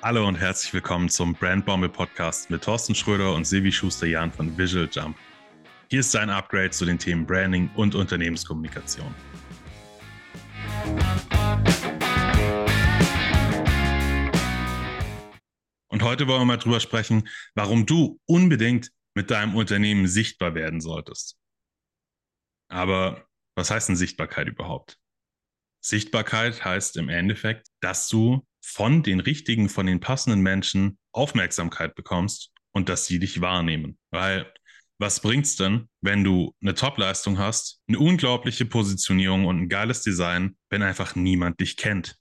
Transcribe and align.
Hallo 0.00 0.28
und 0.28 0.36
herzlich 0.36 0.72
willkommen 0.72 1.08
zum 1.08 1.34
Brandbombe 1.34 1.88
Podcast 1.88 2.50
mit 2.50 2.62
Thorsten 2.62 2.94
Schröder 2.94 3.34
und 3.34 3.44
Silvi 3.44 3.72
Schuster-Jahn 3.72 4.30
von 4.30 4.56
Visual 4.56 4.88
Jump. 4.88 5.18
Hier 5.90 5.98
ist 5.98 6.14
dein 6.14 6.30
Upgrade 6.30 6.70
zu 6.70 6.84
den 6.84 7.00
Themen 7.00 7.26
Branding 7.26 7.68
und 7.74 7.96
Unternehmenskommunikation. 7.96 9.12
Und 15.88 16.02
heute 16.04 16.28
wollen 16.28 16.42
wir 16.42 16.44
mal 16.44 16.58
drüber 16.58 16.78
sprechen, 16.78 17.28
warum 17.56 17.84
du 17.84 18.20
unbedingt 18.26 18.92
mit 19.14 19.32
deinem 19.32 19.56
Unternehmen 19.56 20.06
sichtbar 20.06 20.54
werden 20.54 20.80
solltest. 20.80 21.36
Aber 22.68 23.26
was 23.56 23.72
heißt 23.72 23.88
denn 23.88 23.96
Sichtbarkeit 23.96 24.46
überhaupt? 24.46 24.96
Sichtbarkeit 25.80 26.64
heißt 26.64 26.96
im 26.98 27.08
Endeffekt, 27.08 27.66
dass 27.80 28.08
du 28.08 28.46
von 28.68 29.02
den 29.02 29.20
richtigen, 29.20 29.68
von 29.68 29.86
den 29.86 29.98
passenden 29.98 30.40
Menschen 30.40 30.98
Aufmerksamkeit 31.12 31.94
bekommst 31.94 32.52
und 32.72 32.88
dass 32.88 33.06
sie 33.06 33.18
dich 33.18 33.40
wahrnehmen. 33.40 33.98
Weil 34.10 34.52
was 35.00 35.20
bringt's 35.20 35.56
denn, 35.56 35.88
wenn 36.02 36.22
du 36.22 36.54
eine 36.60 36.74
Top-Leistung 36.74 37.38
hast, 37.38 37.80
eine 37.88 37.98
unglaubliche 37.98 38.66
Positionierung 38.66 39.46
und 39.46 39.58
ein 39.58 39.68
geiles 39.68 40.02
Design, 40.02 40.56
wenn 40.70 40.82
einfach 40.82 41.14
niemand 41.14 41.60
dich 41.60 41.76
kennt? 41.76 42.16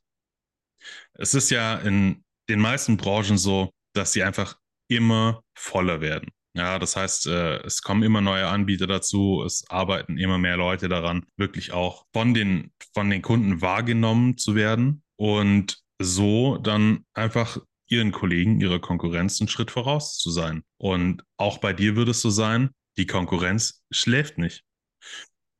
Es 1.13 1.33
ist 1.33 1.49
ja 1.49 1.75
in 1.79 2.23
den 2.49 2.59
meisten 2.59 2.95
Branchen 2.95 3.37
so, 3.37 3.71
dass 3.93 4.13
sie 4.13 4.23
einfach 4.23 4.57
immer 4.89 5.43
voller 5.57 6.01
werden. 6.01 6.29
Ja, 6.55 6.79
das 6.79 6.95
heißt, 6.95 7.27
äh, 7.27 7.57
es 7.65 7.81
kommen 7.81 8.03
immer 8.03 8.21
neue 8.21 8.47
Anbieter 8.47 8.87
dazu, 8.87 9.43
es 9.45 9.65
arbeiten 9.69 10.17
immer 10.17 10.37
mehr 10.37 10.55
Leute 10.55 10.87
daran, 10.87 11.25
wirklich 11.35 11.71
auch 11.73 12.05
von 12.13 12.33
den, 12.33 12.71
von 12.93 13.09
den 13.09 13.21
Kunden 13.21 13.61
wahrgenommen 13.61 14.37
zu 14.37 14.55
werden. 14.55 15.03
Und 15.17 15.83
so 15.99 16.57
dann 16.57 17.05
einfach 17.13 17.59
ihren 17.87 18.11
Kollegen, 18.11 18.59
ihrer 18.59 18.79
Konkurrenz 18.79 19.39
einen 19.39 19.47
Schritt 19.47 19.71
voraus 19.71 20.17
zu 20.17 20.29
sein. 20.29 20.63
Und 20.77 21.23
auch 21.37 21.59
bei 21.59 21.73
dir 21.73 21.95
würde 21.95 22.11
es 22.11 22.21
so 22.21 22.29
sein, 22.29 22.71
die 22.97 23.07
Konkurrenz 23.07 23.83
schläft 23.91 24.37
nicht. 24.37 24.63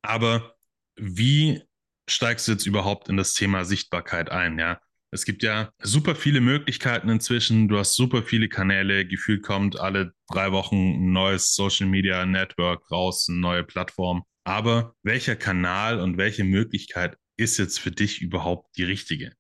Aber 0.02 0.56
wie 0.96 1.62
steigst 2.10 2.48
du 2.48 2.54
jetzt 2.54 2.66
überhaupt 2.66 3.10
in 3.10 3.18
das 3.18 3.34
Thema 3.34 3.66
Sichtbarkeit 3.66 4.30
ein? 4.30 4.60
Ja, 4.60 4.82
es 5.12 5.24
gibt 5.26 5.44
ja 5.44 5.72
super 5.82 6.16
viele 6.16 6.42
Möglichkeiten 6.42 7.10
inzwischen. 7.10 7.68
Du 7.68 7.78
hast 7.78 7.96
super 7.96 8.24
viele 8.24 8.50
Kanäle. 8.50 9.06
Gefühlt 9.08 9.44
kommt 9.44 9.80
alle 9.80 10.14
drei 10.30 10.52
Wochen 10.52 10.76
ein 10.76 11.14
neues 11.14 11.54
Social 11.54 11.88
Media 11.88 12.26
Network 12.26 12.90
raus, 12.92 13.28
eine 13.30 13.40
neue 13.40 13.64
Plattform. 13.64 14.24
Aber 14.44 14.96
welcher 15.04 15.36
Kanal 15.36 16.00
und 16.00 16.18
welche 16.18 16.44
Möglichkeit 16.44 17.18
ist 17.38 17.58
jetzt 17.58 17.80
für 17.80 17.92
dich 17.92 18.22
überhaupt 18.22 18.76
die 18.78 18.84
richtige? 18.84 19.37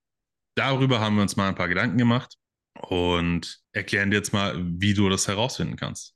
Darüber 0.57 0.99
haben 0.99 1.15
wir 1.15 1.21
uns 1.21 1.35
mal 1.35 1.49
ein 1.49 1.55
paar 1.55 1.67
Gedanken 1.67 1.99
gemacht 1.99 2.35
und 2.81 3.61
erklären 3.73 4.09
dir 4.09 4.17
jetzt 4.17 4.33
mal, 4.33 4.55
wie 4.57 4.95
du 4.95 5.07
das 5.07 5.27
herausfinden 5.27 5.75
kannst. 5.75 6.15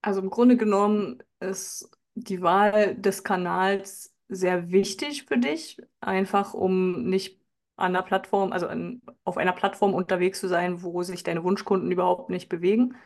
Also 0.00 0.22
im 0.22 0.30
Grunde 0.30 0.56
genommen 0.56 1.22
ist 1.40 1.90
die 2.14 2.40
Wahl 2.40 2.94
des 2.94 3.22
Kanals 3.22 4.14
sehr 4.28 4.70
wichtig 4.70 5.24
für 5.24 5.36
dich, 5.36 5.76
einfach 6.00 6.54
um 6.54 7.04
nicht 7.04 7.38
an 7.76 7.92
der 7.92 8.02
Plattform, 8.02 8.50
also 8.50 8.66
an, 8.66 9.02
auf 9.24 9.36
einer 9.36 9.52
Plattform 9.52 9.92
unterwegs 9.92 10.40
zu 10.40 10.48
sein, 10.48 10.82
wo 10.82 11.02
sich 11.02 11.22
deine 11.22 11.44
Wunschkunden 11.44 11.92
überhaupt 11.92 12.30
nicht 12.30 12.48
bewegen, 12.48 12.96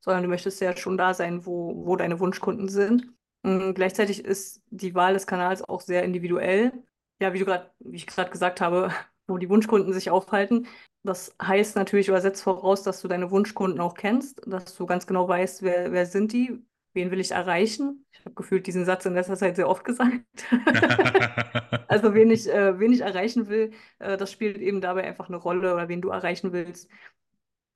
sondern 0.00 0.24
du 0.24 0.28
möchtest 0.28 0.60
ja 0.60 0.76
schon 0.76 0.96
da 0.96 1.14
sein, 1.14 1.46
wo, 1.46 1.86
wo 1.86 1.94
deine 1.94 2.18
Wunschkunden 2.18 2.68
sind. 2.68 3.12
Und 3.42 3.74
gleichzeitig 3.74 4.24
ist 4.24 4.60
die 4.70 4.96
Wahl 4.96 5.14
des 5.14 5.28
Kanals 5.28 5.62
auch 5.62 5.82
sehr 5.82 6.02
individuell. 6.02 6.72
Ja, 7.20 7.32
wie 7.32 7.38
du 7.38 7.44
gerade, 7.44 7.70
wie 7.78 7.96
ich 7.96 8.06
gerade 8.08 8.30
gesagt 8.30 8.60
habe, 8.60 8.90
wo 9.26 9.38
die 9.38 9.48
Wunschkunden 9.48 9.92
sich 9.92 10.10
aufhalten. 10.10 10.66
Das 11.02 11.34
heißt 11.40 11.76
natürlich 11.76 12.08
übersetzt 12.08 12.42
voraus, 12.42 12.82
dass 12.82 13.00
du 13.00 13.08
deine 13.08 13.30
Wunschkunden 13.30 13.80
auch 13.80 13.94
kennst, 13.94 14.40
dass 14.46 14.74
du 14.74 14.86
ganz 14.86 15.06
genau 15.06 15.28
weißt, 15.28 15.62
wer, 15.62 15.92
wer 15.92 16.06
sind 16.06 16.32
die, 16.32 16.64
wen 16.94 17.10
will 17.10 17.20
ich 17.20 17.32
erreichen. 17.32 18.06
Ich 18.12 18.20
habe 18.20 18.34
gefühlt 18.34 18.66
diesen 18.66 18.84
Satz 18.84 19.04
in 19.04 19.14
letzter 19.14 19.36
Zeit 19.36 19.56
sehr 19.56 19.68
oft 19.68 19.84
gesagt. 19.84 20.24
also 21.88 22.14
wen 22.14 22.30
ich, 22.30 22.48
äh, 22.48 22.78
wen 22.78 22.92
ich 22.92 23.00
erreichen 23.00 23.48
will, 23.48 23.72
äh, 23.98 24.16
das 24.16 24.32
spielt 24.32 24.58
eben 24.58 24.80
dabei 24.80 25.04
einfach 25.04 25.28
eine 25.28 25.36
Rolle 25.36 25.74
oder 25.74 25.88
wen 25.88 26.00
du 26.00 26.08
erreichen 26.10 26.52
willst. 26.52 26.88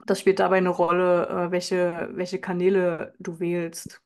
Das 0.07 0.21
spielt 0.21 0.39
dabei 0.39 0.59
eine 0.59 0.71
Rolle, 0.71 1.29
äh, 1.29 1.51
welche, 1.51 2.09
welche 2.13 2.41
Kanäle 2.41 3.15
du 3.19 3.41
wählst. 3.41 4.01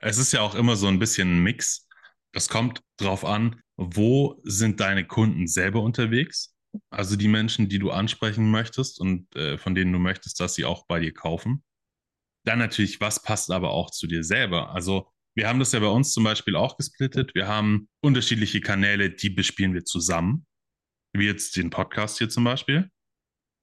Es 0.00 0.18
ist 0.18 0.32
ja 0.32 0.42
auch 0.42 0.54
immer 0.54 0.76
so 0.76 0.86
ein 0.86 0.98
bisschen 0.98 1.38
ein 1.38 1.42
Mix. 1.42 1.88
Das 2.32 2.48
kommt 2.48 2.82
drauf 2.98 3.24
an, 3.24 3.60
wo 3.76 4.40
sind 4.44 4.80
deine 4.80 5.06
Kunden 5.06 5.46
selber 5.46 5.82
unterwegs? 5.82 6.54
Also 6.90 7.16
die 7.16 7.28
Menschen, 7.28 7.68
die 7.68 7.78
du 7.78 7.90
ansprechen 7.90 8.50
möchtest 8.50 9.00
und 9.00 9.34
äh, 9.36 9.58
von 9.58 9.74
denen 9.74 9.92
du 9.92 9.98
möchtest, 9.98 10.40
dass 10.40 10.54
sie 10.54 10.64
auch 10.64 10.86
bei 10.86 11.00
dir 11.00 11.12
kaufen. 11.12 11.62
Dann 12.44 12.58
natürlich, 12.58 13.00
was 13.00 13.22
passt 13.22 13.50
aber 13.50 13.70
auch 13.70 13.90
zu 13.90 14.06
dir 14.06 14.24
selber? 14.24 14.70
Also 14.74 15.10
wir 15.36 15.48
haben 15.48 15.58
das 15.58 15.72
ja 15.72 15.80
bei 15.80 15.88
uns 15.88 16.12
zum 16.12 16.24
Beispiel 16.24 16.56
auch 16.56 16.76
gesplittet. 16.76 17.34
Wir 17.34 17.48
haben 17.48 17.88
unterschiedliche 18.00 18.60
Kanäle, 18.60 19.10
die 19.10 19.30
bespielen 19.30 19.74
wir 19.74 19.84
zusammen, 19.84 20.46
wie 21.12 21.26
jetzt 21.26 21.56
den 21.56 21.70
Podcast 21.70 22.18
hier 22.18 22.28
zum 22.28 22.44
Beispiel. 22.44 22.90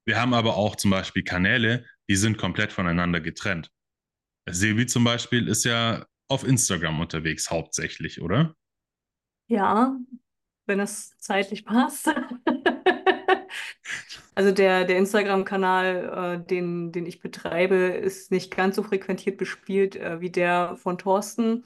Wir 0.06 0.20
haben 0.20 0.34
aber 0.34 0.56
auch 0.56 0.76
zum 0.76 0.90
Beispiel 0.90 1.22
Kanäle, 1.22 1.86
die 2.10 2.16
sind 2.16 2.36
komplett 2.36 2.72
voneinander 2.72 3.20
getrennt. 3.20 3.70
Silvi 4.50 4.86
zum 4.86 5.04
Beispiel 5.04 5.48
ist 5.48 5.64
ja 5.64 6.04
auf 6.28 6.44
Instagram 6.44 7.00
unterwegs 7.00 7.50
hauptsächlich, 7.50 8.20
oder? 8.20 8.56
Ja, 9.52 9.98
wenn 10.66 10.80
es 10.80 11.16
zeitlich 11.18 11.64
passt. 11.64 12.08
Also 14.34 14.50
der, 14.52 14.84
der 14.84 14.96
Instagram-Kanal, 14.98 16.40
äh, 16.42 16.46
den, 16.46 16.92
den 16.92 17.06
ich 17.06 17.20
betreibe, 17.20 17.74
ist 17.76 18.30
nicht 18.30 18.54
ganz 18.54 18.76
so 18.76 18.82
frequentiert 18.82 19.36
bespielt 19.36 19.96
äh, 19.96 20.20
wie 20.20 20.30
der 20.30 20.76
von 20.76 20.98
Thorsten. 20.98 21.64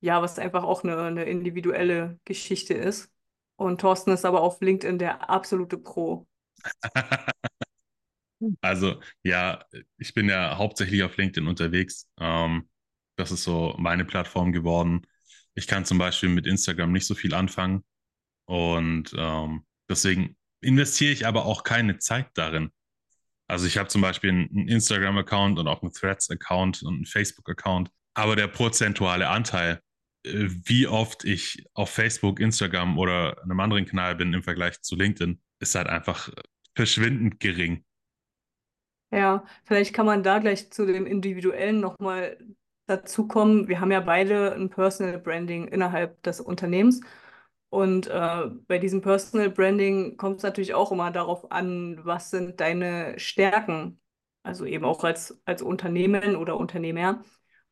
Ja, 0.00 0.22
was 0.22 0.38
einfach 0.38 0.64
auch 0.64 0.84
eine, 0.84 0.96
eine 0.98 1.24
individuelle 1.24 2.20
Geschichte 2.24 2.74
ist. 2.74 3.10
Und 3.56 3.80
Thorsten 3.80 4.12
ist 4.12 4.24
aber 4.24 4.42
auf 4.42 4.60
LinkedIn 4.60 4.98
der 4.98 5.30
absolute 5.30 5.78
Pro. 5.78 6.26
Also 8.60 9.00
ja, 9.22 9.64
ich 9.98 10.12
bin 10.14 10.28
ja 10.28 10.56
hauptsächlich 10.58 11.02
auf 11.02 11.16
LinkedIn 11.16 11.48
unterwegs. 11.48 12.08
Ähm, 12.18 12.68
das 13.16 13.30
ist 13.32 13.44
so 13.44 13.74
meine 13.78 14.04
Plattform 14.04 14.52
geworden. 14.52 15.06
Ich 15.56 15.66
kann 15.66 15.84
zum 15.84 15.98
Beispiel 15.98 16.28
mit 16.28 16.46
Instagram 16.46 16.92
nicht 16.92 17.06
so 17.06 17.14
viel 17.14 17.34
anfangen 17.34 17.82
und 18.44 19.14
ähm, 19.16 19.64
deswegen 19.88 20.36
investiere 20.60 21.12
ich 21.12 21.26
aber 21.26 21.46
auch 21.46 21.64
keine 21.64 21.98
Zeit 21.98 22.28
darin. 22.34 22.70
Also 23.48 23.66
ich 23.66 23.78
habe 23.78 23.88
zum 23.88 24.02
Beispiel 24.02 24.30
einen 24.30 24.68
Instagram-Account 24.68 25.58
und 25.58 25.66
auch 25.66 25.82
einen 25.82 25.92
Threads-Account 25.92 26.82
und 26.82 26.94
einen 26.94 27.06
Facebook-Account, 27.06 27.90
aber 28.14 28.36
der 28.36 28.48
prozentuale 28.48 29.28
Anteil, 29.28 29.80
äh, 30.24 30.48
wie 30.64 30.86
oft 30.86 31.24
ich 31.24 31.64
auf 31.72 31.90
Facebook, 31.90 32.38
Instagram 32.38 32.98
oder 32.98 33.42
einem 33.42 33.60
anderen 33.60 33.86
Kanal 33.86 34.16
bin 34.16 34.32
im 34.34 34.42
Vergleich 34.42 34.82
zu 34.82 34.94
LinkedIn, 34.94 35.40
ist 35.60 35.74
halt 35.74 35.88
einfach 35.88 36.30
verschwindend 36.74 37.40
gering. 37.40 37.84
Ja, 39.12 39.46
vielleicht 39.64 39.94
kann 39.94 40.04
man 40.04 40.22
da 40.22 40.38
gleich 40.40 40.70
zu 40.70 40.84
dem 40.84 41.06
Individuellen 41.06 41.80
nochmal 41.80 42.36
dazu 42.86 43.26
kommen, 43.28 43.68
wir 43.68 43.80
haben 43.80 43.90
ja 43.92 44.00
beide 44.00 44.54
ein 44.54 44.70
Personal 44.70 45.18
Branding 45.18 45.68
innerhalb 45.68 46.22
des 46.22 46.40
Unternehmens. 46.40 47.00
Und 47.68 48.06
äh, 48.08 48.46
bei 48.68 48.78
diesem 48.78 49.00
Personal 49.02 49.50
Branding 49.50 50.16
kommt 50.16 50.38
es 50.38 50.42
natürlich 50.44 50.74
auch 50.74 50.92
immer 50.92 51.10
darauf 51.10 51.50
an, 51.50 52.00
was 52.04 52.30
sind 52.30 52.60
deine 52.60 53.18
Stärken, 53.18 54.00
also 54.42 54.64
eben 54.64 54.84
auch 54.84 55.04
als, 55.04 55.40
als 55.44 55.62
Unternehmen 55.62 56.36
oder 56.36 56.56
Unternehmer. 56.56 57.22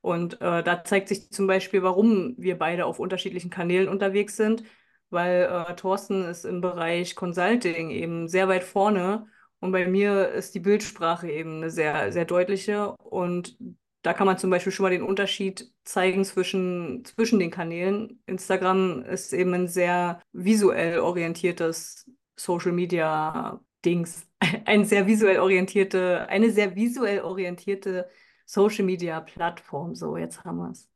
Und 0.00 0.40
äh, 0.42 0.62
da 0.62 0.84
zeigt 0.84 1.08
sich 1.08 1.30
zum 1.30 1.46
Beispiel, 1.46 1.82
warum 1.82 2.34
wir 2.36 2.58
beide 2.58 2.86
auf 2.86 2.98
unterschiedlichen 2.98 3.50
Kanälen 3.50 3.88
unterwegs 3.88 4.36
sind, 4.36 4.64
weil 5.10 5.44
äh, 5.44 5.74
Thorsten 5.76 6.24
ist 6.24 6.44
im 6.44 6.60
Bereich 6.60 7.14
Consulting 7.16 7.90
eben 7.90 8.28
sehr 8.28 8.48
weit 8.48 8.64
vorne 8.64 9.26
und 9.64 9.72
bei 9.72 9.86
mir 9.86 10.28
ist 10.28 10.54
die 10.54 10.60
Bildsprache 10.60 11.30
eben 11.30 11.56
eine 11.56 11.70
sehr, 11.70 12.12
sehr 12.12 12.26
deutliche. 12.26 12.90
Und 12.98 13.56
da 14.04 14.12
kann 14.12 14.26
man 14.26 14.36
zum 14.36 14.50
Beispiel 14.50 14.70
schon 14.70 14.84
mal 14.84 14.90
den 14.90 15.02
Unterschied 15.02 15.72
zeigen 15.82 16.26
zwischen, 16.26 17.06
zwischen 17.06 17.38
den 17.38 17.50
Kanälen. 17.50 18.22
Instagram 18.26 19.02
ist 19.02 19.32
eben 19.32 19.54
ein 19.54 19.66
sehr 19.66 20.20
visuell 20.32 20.98
orientiertes 20.98 22.10
Social 22.36 22.72
Media 22.72 23.60
Dings. 23.82 24.26
Ein 24.66 24.84
sehr 24.84 25.06
visuell 25.06 25.38
orientierte, 25.38 26.28
eine 26.28 26.50
sehr 26.50 26.74
visuell 26.74 27.20
orientierte 27.20 28.08
Social 28.44 28.84
Media 28.84 29.20
Plattform. 29.20 29.94
So, 29.94 30.18
jetzt 30.18 30.44
haben 30.44 30.58
wir 30.58 30.70
es. 30.70 30.88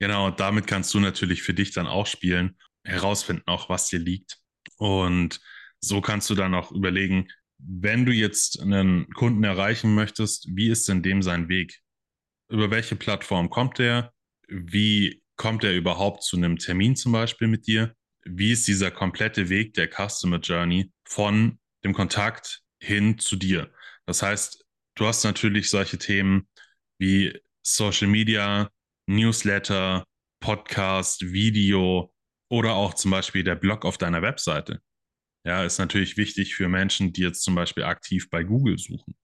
Genau, 0.00 0.26
und 0.26 0.40
damit 0.40 0.66
kannst 0.66 0.92
du 0.94 1.00
natürlich 1.00 1.42
für 1.42 1.54
dich 1.54 1.72
dann 1.72 1.86
auch 1.86 2.06
spielen, 2.06 2.56
herausfinden 2.84 3.44
auch, 3.46 3.68
was 3.68 3.88
dir 3.88 4.00
liegt. 4.00 4.38
Und 4.78 5.40
so 5.80 6.00
kannst 6.00 6.28
du 6.30 6.34
dann 6.34 6.54
auch 6.54 6.72
überlegen, 6.72 7.28
wenn 7.58 8.04
du 8.04 8.12
jetzt 8.12 8.60
einen 8.60 9.08
Kunden 9.14 9.44
erreichen 9.44 9.94
möchtest, 9.94 10.48
wie 10.56 10.68
ist 10.68 10.88
denn 10.88 11.02
dem 11.02 11.22
sein 11.22 11.48
Weg? 11.48 11.82
Über 12.52 12.70
welche 12.70 12.96
Plattform 12.96 13.50
kommt 13.50 13.78
der? 13.78 14.12
Wie 14.48 15.22
kommt 15.36 15.64
er 15.64 15.74
überhaupt 15.74 16.22
zu 16.22 16.36
einem 16.36 16.58
Termin 16.58 16.94
zum 16.94 17.12
Beispiel 17.12 17.48
mit 17.48 17.66
dir? 17.66 17.94
Wie 18.24 18.52
ist 18.52 18.68
dieser 18.68 18.90
komplette 18.90 19.48
Weg 19.48 19.74
der 19.74 19.88
Customer 19.88 20.38
Journey 20.38 20.92
von 21.04 21.58
dem 21.84 21.94
Kontakt 21.94 22.62
hin 22.80 23.18
zu 23.18 23.36
dir. 23.36 23.72
Das 24.06 24.22
heißt, 24.22 24.64
du 24.96 25.06
hast 25.06 25.24
natürlich 25.24 25.70
solche 25.70 25.98
Themen 25.98 26.48
wie 26.98 27.40
Social 27.62 28.08
Media, 28.08 28.70
Newsletter, 29.06 30.04
Podcast, 30.40 31.32
Video 31.32 32.12
oder 32.50 32.74
auch 32.74 32.94
zum 32.94 33.12
Beispiel 33.12 33.44
der 33.44 33.54
Blog 33.54 33.84
auf 33.84 33.98
deiner 33.98 34.22
Webseite. 34.22 34.80
Ja, 35.44 35.64
ist 35.64 35.78
natürlich 35.78 36.16
wichtig 36.16 36.54
für 36.54 36.68
Menschen, 36.68 37.12
die 37.12 37.22
jetzt 37.22 37.42
zum 37.42 37.54
Beispiel 37.54 37.84
aktiv 37.84 38.28
bei 38.30 38.44
Google 38.44 38.78
suchen. 38.78 39.16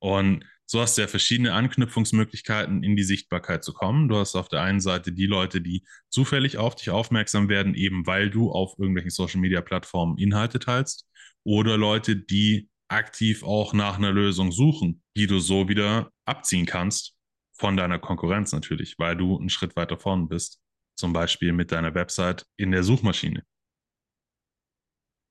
Und 0.00 0.44
so 0.70 0.82
hast 0.82 0.98
du 0.98 1.02
ja 1.02 1.08
verschiedene 1.08 1.54
Anknüpfungsmöglichkeiten, 1.54 2.82
in 2.82 2.94
die 2.94 3.02
Sichtbarkeit 3.02 3.64
zu 3.64 3.72
kommen. 3.72 4.06
Du 4.08 4.16
hast 4.16 4.36
auf 4.36 4.48
der 4.48 4.60
einen 4.60 4.80
Seite 4.80 5.12
die 5.12 5.24
Leute, 5.24 5.62
die 5.62 5.82
zufällig 6.10 6.58
auf 6.58 6.76
dich 6.76 6.90
aufmerksam 6.90 7.48
werden, 7.48 7.74
eben 7.74 8.06
weil 8.06 8.28
du 8.28 8.50
auf 8.50 8.74
irgendwelchen 8.78 9.10
Social-Media-Plattformen 9.10 10.18
Inhalte 10.18 10.58
teilst. 10.58 11.08
Oder 11.42 11.78
Leute, 11.78 12.16
die 12.16 12.68
aktiv 12.88 13.42
auch 13.44 13.72
nach 13.72 13.96
einer 13.96 14.12
Lösung 14.12 14.52
suchen, 14.52 15.02
die 15.16 15.26
du 15.26 15.38
so 15.38 15.70
wieder 15.70 16.10
abziehen 16.26 16.66
kannst 16.66 17.16
von 17.54 17.78
deiner 17.78 17.98
Konkurrenz 17.98 18.52
natürlich, 18.52 18.98
weil 18.98 19.16
du 19.16 19.38
einen 19.38 19.48
Schritt 19.48 19.74
weiter 19.74 19.96
vorne 19.96 20.26
bist. 20.26 20.60
Zum 20.98 21.14
Beispiel 21.14 21.54
mit 21.54 21.72
deiner 21.72 21.94
Website 21.94 22.44
in 22.58 22.72
der 22.72 22.82
Suchmaschine. 22.82 23.42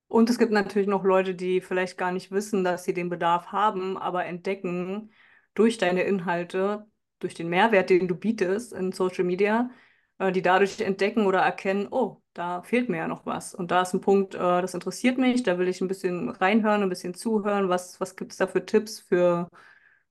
Und 0.08 0.32
es 0.32 0.40
gibt 0.40 0.52
natürlich 0.52 0.88
noch 0.88 1.04
Leute, 1.04 1.36
die 1.36 1.62
vielleicht 1.62 1.98
gar 1.98 2.12
nicht 2.12 2.32
wissen, 2.32 2.64
dass 2.64 2.86
sie 2.86 2.94
den 2.96 3.10
Bedarf 3.10 3.48
haben, 3.48 3.98
aber 3.98 4.26
entdecken 4.26 5.12
durch 5.58 5.78
deine 5.78 6.04
Inhalte, 6.04 6.86
durch 7.20 7.34
den 7.34 7.50
Mehrwert, 7.50 7.90
den 7.90 8.08
du 8.08 8.16
bietest 8.16 8.74
in 8.74 8.92
Social 8.92 9.24
Media, 9.24 9.72
äh, 10.20 10.32
die 10.32 10.42
dadurch 10.44 10.80
entdecken 10.82 11.26
oder 11.26 11.40
erkennen, 11.40 11.88
oh, 11.90 12.22
da 12.34 12.62
fehlt 12.62 12.90
mir 12.90 12.98
ja 12.98 13.08
noch 13.08 13.26
was. 13.26 13.56
Und 13.56 13.72
da 13.72 13.82
ist 13.82 13.94
ein 13.94 14.02
Punkt, 14.02 14.36
äh, 14.36 14.38
das 14.38 14.76
interessiert 14.76 15.18
mich, 15.18 15.44
da 15.44 15.58
will 15.58 15.68
ich 15.68 15.82
ein 15.82 15.88
bisschen 15.88 16.30
reinhören, 16.30 16.84
ein 16.84 16.90
bisschen 16.90 17.16
zuhören, 17.16 17.70
was, 17.70 18.00
was 18.00 18.16
gibt 18.16 18.34
es 18.34 18.38
da 18.38 18.46
für 18.48 18.66
Tipps, 18.66 19.00
für, 19.00 19.50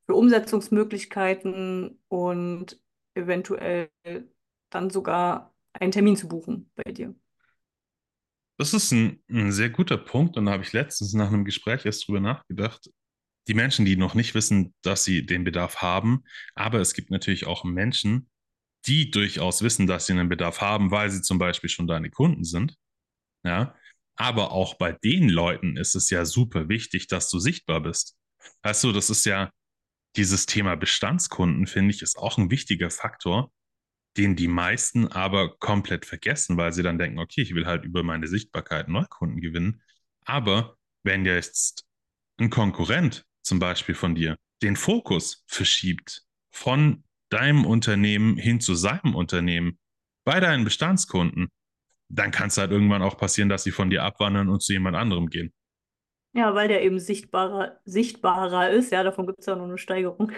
für 0.06 0.14
Umsetzungsmöglichkeiten 0.14 2.00
und 2.08 2.80
eventuell 3.14 3.88
dann 4.70 4.90
sogar 4.90 5.54
einen 5.72 5.92
Termin 5.92 6.16
zu 6.16 6.28
buchen 6.28 6.70
bei 6.74 6.90
dir. 6.92 7.14
Das 8.58 8.72
ist 8.72 8.90
ein, 8.90 9.22
ein 9.28 9.52
sehr 9.52 9.70
guter 9.70 9.98
Punkt 9.98 10.36
und 10.36 10.46
da 10.46 10.52
habe 10.52 10.62
ich 10.62 10.72
letztens 10.72 11.12
nach 11.12 11.28
einem 11.28 11.44
Gespräch 11.44 11.84
erst 11.84 12.08
drüber 12.08 12.20
nachgedacht. 12.20 12.90
Die 13.48 13.54
Menschen, 13.54 13.84
die 13.84 13.96
noch 13.96 14.14
nicht 14.14 14.34
wissen, 14.34 14.74
dass 14.82 15.04
sie 15.04 15.24
den 15.24 15.44
Bedarf 15.44 15.76
haben, 15.82 16.24
aber 16.54 16.80
es 16.80 16.94
gibt 16.94 17.10
natürlich 17.10 17.46
auch 17.46 17.64
Menschen, 17.64 18.28
die 18.86 19.10
durchaus 19.10 19.62
wissen, 19.62 19.86
dass 19.86 20.06
sie 20.06 20.12
einen 20.12 20.28
Bedarf 20.28 20.60
haben, 20.60 20.90
weil 20.90 21.10
sie 21.10 21.22
zum 21.22 21.38
Beispiel 21.38 21.70
schon 21.70 21.86
deine 21.86 22.10
Kunden 22.10 22.44
sind. 22.44 22.76
Ja, 23.44 23.74
aber 24.16 24.52
auch 24.52 24.74
bei 24.74 24.92
den 24.92 25.28
Leuten 25.28 25.76
ist 25.76 25.94
es 25.94 26.10
ja 26.10 26.24
super 26.24 26.68
wichtig, 26.68 27.06
dass 27.06 27.30
du 27.30 27.38
sichtbar 27.38 27.80
bist. 27.80 28.16
Weißt 28.62 28.82
du, 28.84 28.92
das 28.92 29.10
ist 29.10 29.24
ja 29.26 29.50
dieses 30.16 30.46
Thema 30.46 30.76
Bestandskunden, 30.76 31.66
finde 31.66 31.94
ich, 31.94 32.02
ist 32.02 32.16
auch 32.16 32.38
ein 32.38 32.50
wichtiger 32.50 32.90
Faktor, 32.90 33.52
den 34.16 34.34
die 34.34 34.48
meisten 34.48 35.06
aber 35.08 35.56
komplett 35.58 36.06
vergessen, 36.06 36.56
weil 36.56 36.72
sie 36.72 36.82
dann 36.82 36.98
denken, 36.98 37.18
okay, 37.18 37.42
ich 37.42 37.54
will 37.54 37.66
halt 37.66 37.84
über 37.84 38.02
meine 38.02 38.26
Sichtbarkeit 38.26 38.88
Neukunden 38.88 39.40
gewinnen. 39.40 39.82
Aber 40.24 40.76
wenn 41.02 41.26
jetzt 41.26 41.84
ein 42.38 42.50
Konkurrent 42.50 43.24
zum 43.46 43.58
Beispiel 43.58 43.94
von 43.94 44.14
dir 44.14 44.36
den 44.62 44.76
Fokus 44.76 45.44
verschiebt 45.46 46.22
von 46.50 47.04
deinem 47.28 47.64
Unternehmen 47.64 48.36
hin 48.36 48.60
zu 48.60 48.74
seinem 48.74 49.14
Unternehmen 49.14 49.78
bei 50.24 50.40
deinen 50.40 50.64
Bestandskunden, 50.64 51.48
dann 52.08 52.30
kann 52.30 52.48
es 52.48 52.58
halt 52.58 52.70
irgendwann 52.70 53.02
auch 53.02 53.16
passieren, 53.16 53.48
dass 53.48 53.62
sie 53.62 53.70
von 53.70 53.90
dir 53.90 54.02
abwandern 54.02 54.48
und 54.48 54.62
zu 54.62 54.72
jemand 54.72 54.96
anderem 54.96 55.28
gehen. 55.28 55.52
Ja, 56.32 56.54
weil 56.54 56.68
der 56.68 56.82
eben 56.82 56.98
sichtbarer, 56.98 57.80
sichtbarer 57.84 58.70
ist. 58.70 58.92
Ja, 58.92 59.02
davon 59.02 59.26
gibt 59.26 59.40
es 59.40 59.46
ja 59.46 59.56
noch 59.56 59.64
eine 59.64 59.78
Steigerung. 59.78 60.32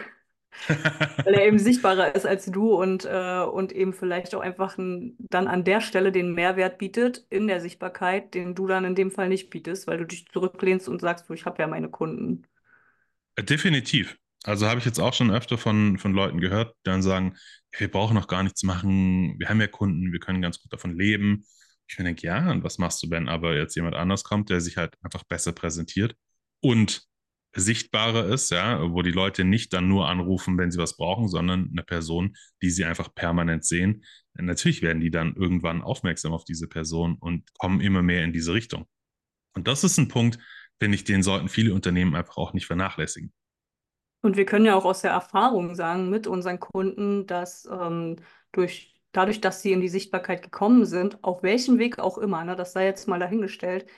weil 0.68 1.34
er 1.34 1.46
eben 1.46 1.58
sichtbarer 1.58 2.14
ist 2.14 2.26
als 2.26 2.46
du 2.46 2.74
und, 2.74 3.04
äh, 3.04 3.42
und 3.42 3.72
eben 3.72 3.92
vielleicht 3.92 4.34
auch 4.34 4.40
einfach 4.40 4.78
ein, 4.78 5.16
dann 5.18 5.46
an 5.46 5.64
der 5.64 5.80
Stelle 5.80 6.10
den 6.10 6.32
Mehrwert 6.32 6.78
bietet 6.78 7.26
in 7.30 7.46
der 7.46 7.60
Sichtbarkeit, 7.60 8.34
den 8.34 8.54
du 8.54 8.66
dann 8.66 8.84
in 8.84 8.94
dem 8.94 9.10
Fall 9.10 9.28
nicht 9.28 9.50
bietest, 9.50 9.86
weil 9.86 9.98
du 9.98 10.06
dich 10.06 10.26
zurücklehnst 10.28 10.88
und 10.88 11.00
sagst, 11.00 11.28
du, 11.28 11.34
ich 11.34 11.46
habe 11.46 11.60
ja 11.62 11.66
meine 11.66 11.90
Kunden. 11.90 12.46
Definitiv. 13.38 14.16
Also 14.44 14.66
habe 14.66 14.78
ich 14.78 14.86
jetzt 14.86 14.98
auch 14.98 15.14
schon 15.14 15.30
öfter 15.30 15.58
von, 15.58 15.98
von 15.98 16.12
Leuten 16.12 16.40
gehört, 16.40 16.74
die 16.78 16.90
dann 16.90 17.02
sagen, 17.02 17.36
wir 17.76 17.90
brauchen 17.90 18.14
noch 18.14 18.28
gar 18.28 18.42
nichts 18.42 18.62
machen, 18.62 19.38
wir 19.38 19.48
haben 19.48 19.60
ja 19.60 19.66
Kunden, 19.66 20.12
wir 20.12 20.20
können 20.20 20.42
ganz 20.42 20.60
gut 20.60 20.72
davon 20.72 20.96
leben. 20.96 21.44
Ich 21.88 21.98
mir 21.98 22.04
denke, 22.04 22.26
ja, 22.26 22.50
und 22.50 22.64
was 22.64 22.78
machst 22.78 23.02
du, 23.02 23.10
wenn 23.10 23.28
aber 23.28 23.56
jetzt 23.56 23.74
jemand 23.74 23.94
anders 23.94 24.24
kommt, 24.24 24.50
der 24.50 24.60
sich 24.60 24.76
halt 24.76 24.94
einfach 25.02 25.24
besser 25.24 25.52
präsentiert 25.52 26.14
und 26.60 27.02
sichtbarer 27.54 28.26
ist, 28.26 28.50
ja, 28.50 28.90
wo 28.92 29.02
die 29.02 29.10
Leute 29.10 29.44
nicht 29.44 29.72
dann 29.72 29.88
nur 29.88 30.08
anrufen, 30.08 30.58
wenn 30.58 30.70
sie 30.70 30.78
was 30.78 30.96
brauchen, 30.96 31.28
sondern 31.28 31.68
eine 31.72 31.82
Person, 31.82 32.36
die 32.62 32.70
sie 32.70 32.84
einfach 32.84 33.14
permanent 33.14 33.64
sehen. 33.64 34.04
Natürlich 34.34 34.82
werden 34.82 35.00
die 35.00 35.10
dann 35.10 35.34
irgendwann 35.34 35.82
aufmerksam 35.82 36.32
auf 36.32 36.44
diese 36.44 36.68
Person 36.68 37.16
und 37.18 37.52
kommen 37.54 37.80
immer 37.80 38.02
mehr 38.02 38.24
in 38.24 38.32
diese 38.32 38.52
Richtung. 38.52 38.86
Und 39.54 39.66
das 39.66 39.82
ist 39.82 39.98
ein 39.98 40.08
Punkt, 40.08 40.38
finde 40.78 40.96
ich, 40.96 41.04
den 41.04 41.22
sollten 41.22 41.48
viele 41.48 41.74
Unternehmen 41.74 42.14
einfach 42.14 42.36
auch 42.36 42.52
nicht 42.52 42.66
vernachlässigen. 42.66 43.32
Und 44.20 44.36
wir 44.36 44.46
können 44.46 44.64
ja 44.64 44.74
auch 44.74 44.84
aus 44.84 45.02
der 45.02 45.12
Erfahrung 45.12 45.74
sagen 45.74 46.10
mit 46.10 46.26
unseren 46.26 46.58
Kunden, 46.58 47.26
dass 47.26 47.66
ähm, 47.66 48.16
durch, 48.52 49.00
dadurch, 49.12 49.40
dass 49.40 49.62
sie 49.62 49.72
in 49.72 49.80
die 49.80 49.88
Sichtbarkeit 49.88 50.42
gekommen 50.42 50.84
sind, 50.84 51.22
auf 51.22 51.42
welchem 51.42 51.78
Weg 51.78 51.98
auch 51.98 52.18
immer, 52.18 52.44
ne, 52.44 52.56
das 52.56 52.72
sei 52.72 52.84
jetzt 52.86 53.06
mal 53.06 53.20
dahingestellt, 53.20 53.88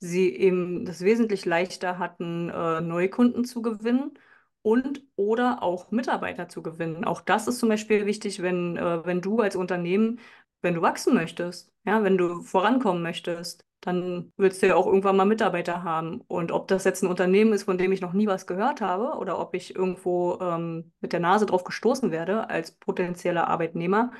sie 0.00 0.34
eben 0.34 0.84
das 0.84 1.02
wesentlich 1.02 1.44
leichter 1.44 1.98
hatten, 1.98 2.48
äh, 2.50 2.80
neue 2.80 3.10
Kunden 3.10 3.44
zu 3.44 3.62
gewinnen 3.62 4.18
und 4.62 5.02
oder 5.16 5.62
auch 5.62 5.90
Mitarbeiter 5.90 6.48
zu 6.48 6.62
gewinnen. 6.62 7.04
Auch 7.04 7.20
das 7.20 7.46
ist 7.48 7.58
zum 7.58 7.68
Beispiel 7.68 8.06
wichtig, 8.06 8.42
wenn, 8.42 8.76
äh, 8.76 9.04
wenn 9.06 9.20
du 9.20 9.40
als 9.40 9.56
Unternehmen, 9.56 10.20
wenn 10.62 10.74
du 10.74 10.82
wachsen 10.82 11.14
möchtest, 11.14 11.72
ja, 11.84 12.02
wenn 12.02 12.18
du 12.18 12.42
vorankommen 12.42 13.02
möchtest, 13.02 13.64
dann 13.80 14.32
willst 14.36 14.62
du 14.62 14.66
ja 14.66 14.76
auch 14.76 14.86
irgendwann 14.86 15.16
mal 15.16 15.24
Mitarbeiter 15.24 15.82
haben. 15.82 16.20
Und 16.28 16.52
ob 16.52 16.68
das 16.68 16.84
jetzt 16.84 17.02
ein 17.02 17.08
Unternehmen 17.08 17.52
ist, 17.52 17.64
von 17.64 17.78
dem 17.78 17.92
ich 17.92 18.00
noch 18.00 18.12
nie 18.12 18.26
was 18.26 18.46
gehört 18.46 18.80
habe, 18.80 19.18
oder 19.18 19.38
ob 19.38 19.54
ich 19.54 19.74
irgendwo 19.74 20.38
ähm, 20.40 20.92
mit 21.00 21.12
der 21.12 21.20
Nase 21.20 21.46
drauf 21.46 21.64
gestoßen 21.64 22.10
werde 22.10 22.50
als 22.50 22.72
potenzieller 22.72 23.48
Arbeitnehmer, 23.48 24.12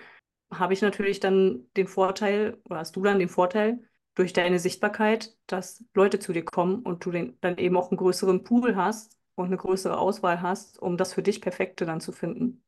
habe 0.52 0.72
ich 0.72 0.82
natürlich 0.82 1.20
dann 1.20 1.66
den 1.76 1.86
Vorteil, 1.86 2.58
oder 2.64 2.80
hast 2.80 2.96
du 2.96 3.02
dann 3.02 3.18
den 3.18 3.28
Vorteil, 3.28 3.80
durch 4.14 4.32
deine 4.32 4.58
Sichtbarkeit, 4.58 5.36
dass 5.46 5.84
Leute 5.94 6.18
zu 6.18 6.32
dir 6.32 6.44
kommen 6.44 6.80
und 6.82 7.04
du 7.04 7.10
den, 7.10 7.38
dann 7.40 7.58
eben 7.58 7.76
auch 7.76 7.90
einen 7.90 7.98
größeren 7.98 8.42
Pool 8.44 8.76
hast 8.76 9.16
und 9.34 9.46
eine 9.46 9.56
größere 9.56 9.98
Auswahl 9.98 10.42
hast, 10.42 10.80
um 10.80 10.96
das 10.96 11.14
für 11.14 11.22
dich 11.22 11.40
Perfekte 11.40 11.86
dann 11.86 12.00
zu 12.00 12.12
finden. 12.12 12.62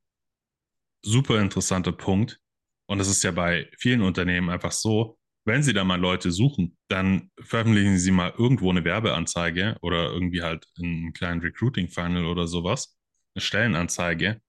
Super 1.04 1.40
interessanter 1.40 1.92
Punkt. 1.92 2.40
Und 2.86 3.00
es 3.00 3.08
ist 3.08 3.24
ja 3.24 3.32
bei 3.32 3.68
vielen 3.76 4.02
Unternehmen 4.02 4.50
einfach 4.50 4.72
so, 4.72 5.18
wenn 5.44 5.62
Sie 5.62 5.72
da 5.72 5.84
mal 5.84 6.00
Leute 6.00 6.30
suchen, 6.30 6.76
dann 6.88 7.30
veröffentlichen 7.40 7.98
Sie 7.98 8.10
mal 8.10 8.32
irgendwo 8.36 8.70
eine 8.70 8.84
Werbeanzeige 8.84 9.76
oder 9.80 10.12
irgendwie 10.12 10.42
halt 10.42 10.66
einen 10.78 11.12
kleinen 11.12 11.40
Recruiting-Funnel 11.40 12.26
oder 12.26 12.46
sowas, 12.46 12.96
eine 13.34 13.42
Stellenanzeige. 13.42 14.40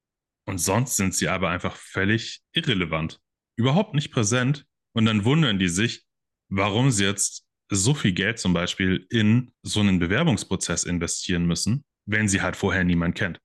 Und 0.45 0.57
sonst 0.59 0.97
sind 0.97 1.15
sie 1.15 1.29
aber 1.29 1.50
einfach 1.50 1.75
völlig 1.75 2.41
irrelevant, 2.51 3.19
überhaupt 3.55 3.93
nicht 3.93 4.12
präsent. 4.12 4.65
Und 4.93 5.05
dann 5.05 5.25
wundern 5.25 5.57
die 5.57 5.69
sich, 5.69 6.03
warum 6.50 6.91
sie 6.91 7.05
jetzt 7.05 7.45
so 7.69 7.93
viel 7.93 8.12
Geld 8.12 8.39
zum 8.39 8.53
Beispiel 8.53 9.07
in 9.09 9.53
so 9.63 9.79
einen 9.79 10.00
Bewerbungsprozess 10.00 10.83
investieren 10.83 11.45
müssen, 11.45 11.83
wenn 12.05 12.27
sie 12.27 12.41
halt 12.41 12.55
vorher 12.55 12.83
niemand 12.83 13.15
kennt. 13.15 13.39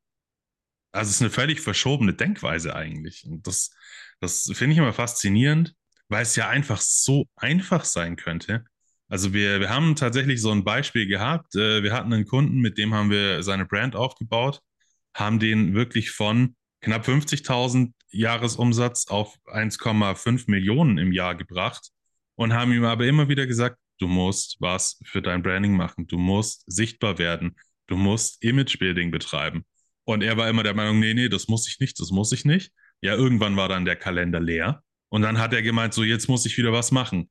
Also 0.92 1.10
es 1.10 1.16
ist 1.16 1.22
eine 1.22 1.30
völlig 1.30 1.60
verschobene 1.60 2.14
Denkweise 2.14 2.74
eigentlich. 2.74 3.24
Und 3.24 3.46
das, 3.46 3.70
das 4.20 4.50
finde 4.54 4.72
ich 4.72 4.78
immer 4.78 4.92
faszinierend, 4.92 5.74
weil 6.08 6.22
es 6.22 6.36
ja 6.36 6.48
einfach 6.48 6.80
so 6.80 7.26
einfach 7.36 7.84
sein 7.84 8.16
könnte. 8.16 8.64
Also 9.08 9.32
wir, 9.32 9.60
wir 9.60 9.70
haben 9.70 9.96
tatsächlich 9.96 10.40
so 10.40 10.50
ein 10.50 10.64
Beispiel 10.64 11.06
gehabt. 11.06 11.54
Äh, 11.54 11.82
wir 11.82 11.92
hatten 11.92 12.12
einen 12.12 12.26
Kunden, 12.26 12.60
mit 12.60 12.78
dem 12.78 12.94
haben 12.94 13.10
wir 13.10 13.42
seine 13.42 13.64
Brand 13.64 13.96
aufgebaut, 13.96 14.60
haben 15.14 15.38
den 15.38 15.74
wirklich 15.74 16.10
von 16.10 16.56
knapp 16.82 17.06
50.000 17.06 17.92
Jahresumsatz 18.10 19.08
auf 19.08 19.36
1,5 19.46 20.44
Millionen 20.48 20.98
im 20.98 21.12
Jahr 21.12 21.34
gebracht 21.34 21.90
und 22.36 22.52
haben 22.52 22.72
ihm 22.72 22.84
aber 22.84 23.06
immer 23.06 23.28
wieder 23.28 23.46
gesagt, 23.46 23.78
du 23.98 24.08
musst 24.08 24.56
was 24.60 25.00
für 25.04 25.22
dein 25.22 25.42
Branding 25.42 25.76
machen, 25.76 26.06
du 26.06 26.18
musst 26.18 26.64
sichtbar 26.66 27.18
werden, 27.18 27.56
du 27.86 27.96
musst 27.96 28.42
Imagebuilding 28.42 29.10
betreiben. 29.10 29.64
Und 30.04 30.22
er 30.22 30.36
war 30.36 30.48
immer 30.48 30.62
der 30.62 30.74
Meinung, 30.74 31.00
nee, 31.00 31.14
nee, 31.14 31.28
das 31.28 31.48
muss 31.48 31.68
ich 31.68 31.80
nicht, 31.80 31.98
das 32.00 32.10
muss 32.10 32.32
ich 32.32 32.44
nicht. 32.44 32.72
Ja, 33.00 33.14
irgendwann 33.14 33.56
war 33.56 33.68
dann 33.68 33.84
der 33.84 33.96
Kalender 33.96 34.40
leer 34.40 34.82
und 35.10 35.22
dann 35.22 35.38
hat 35.38 35.52
er 35.52 35.62
gemeint, 35.62 35.94
so 35.94 36.02
jetzt 36.02 36.28
muss 36.28 36.46
ich 36.46 36.56
wieder 36.58 36.72
was 36.72 36.90
machen. 36.90 37.30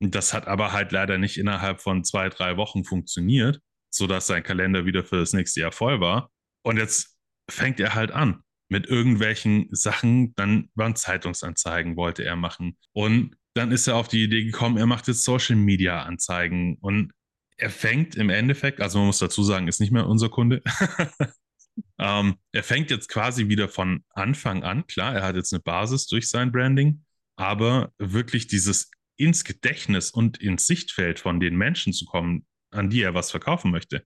Und 0.00 0.14
das 0.14 0.34
hat 0.34 0.46
aber 0.46 0.72
halt 0.72 0.92
leider 0.92 1.18
nicht 1.18 1.38
innerhalb 1.38 1.80
von 1.80 2.04
zwei, 2.04 2.28
drei 2.28 2.56
Wochen 2.56 2.84
funktioniert, 2.84 3.60
sodass 3.90 4.26
sein 4.26 4.42
Kalender 4.42 4.84
wieder 4.84 5.04
für 5.04 5.16
das 5.16 5.32
nächste 5.32 5.60
Jahr 5.60 5.72
voll 5.72 6.00
war. 6.00 6.30
Und 6.62 6.76
jetzt 6.76 7.16
fängt 7.50 7.80
er 7.80 7.94
halt 7.94 8.10
an 8.10 8.42
mit 8.68 8.86
irgendwelchen 8.86 9.68
Sachen. 9.70 10.34
Dann 10.34 10.68
waren 10.74 10.96
Zeitungsanzeigen, 10.96 11.96
wollte 11.96 12.24
er 12.24 12.36
machen. 12.36 12.76
Und 12.92 13.36
dann 13.54 13.72
ist 13.72 13.86
er 13.86 13.96
auf 13.96 14.08
die 14.08 14.22
Idee 14.22 14.44
gekommen, 14.44 14.76
er 14.76 14.86
macht 14.86 15.08
jetzt 15.08 15.24
Social 15.24 15.56
Media 15.56 16.02
Anzeigen. 16.02 16.76
Und 16.80 17.12
er 17.56 17.70
fängt 17.70 18.16
im 18.16 18.28
Endeffekt, 18.28 18.80
also 18.80 18.98
man 18.98 19.06
muss 19.06 19.18
dazu 19.18 19.42
sagen, 19.42 19.66
ist 19.66 19.80
nicht 19.80 19.92
mehr 19.92 20.06
unser 20.06 20.28
Kunde. 20.28 20.62
ähm, 21.98 22.36
er 22.52 22.62
fängt 22.62 22.90
jetzt 22.90 23.08
quasi 23.08 23.48
wieder 23.48 23.68
von 23.68 24.04
Anfang 24.10 24.62
an. 24.62 24.86
Klar, 24.86 25.14
er 25.14 25.22
hat 25.22 25.36
jetzt 25.36 25.54
eine 25.54 25.62
Basis 25.62 26.06
durch 26.06 26.28
sein 26.28 26.52
Branding, 26.52 27.05
aber 27.36 27.92
wirklich 27.98 28.46
dieses 28.46 28.90
ins 29.16 29.44
Gedächtnis 29.44 30.10
und 30.10 30.38
ins 30.38 30.66
Sichtfeld 30.66 31.20
von 31.20 31.40
den 31.40 31.56
Menschen 31.56 31.92
zu 31.92 32.04
kommen, 32.04 32.46
an 32.70 32.90
die 32.90 33.02
er 33.02 33.14
was 33.14 33.30
verkaufen 33.30 33.70
möchte, 33.70 34.04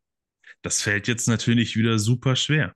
das 0.63 0.83
fällt 0.83 1.09
jetzt 1.09 1.27
natürlich 1.27 1.77
wieder 1.77 1.99
super 1.99 2.37
schwer. 2.37 2.75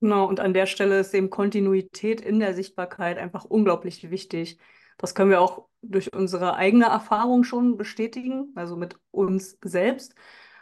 Genau, 0.00 0.26
und 0.26 0.38
an 0.38 0.54
der 0.54 0.66
Stelle 0.66 1.00
ist 1.00 1.12
eben 1.12 1.28
Kontinuität 1.28 2.20
in 2.20 2.38
der 2.38 2.54
Sichtbarkeit 2.54 3.18
einfach 3.18 3.44
unglaublich 3.44 4.10
wichtig. 4.10 4.58
Das 4.96 5.14
können 5.14 5.30
wir 5.30 5.40
auch 5.40 5.68
durch 5.82 6.12
unsere 6.12 6.54
eigene 6.54 6.86
Erfahrung 6.86 7.44
schon 7.44 7.76
bestätigen, 7.76 8.52
also 8.54 8.76
mit 8.76 8.96
uns 9.10 9.58
selbst, 9.62 10.14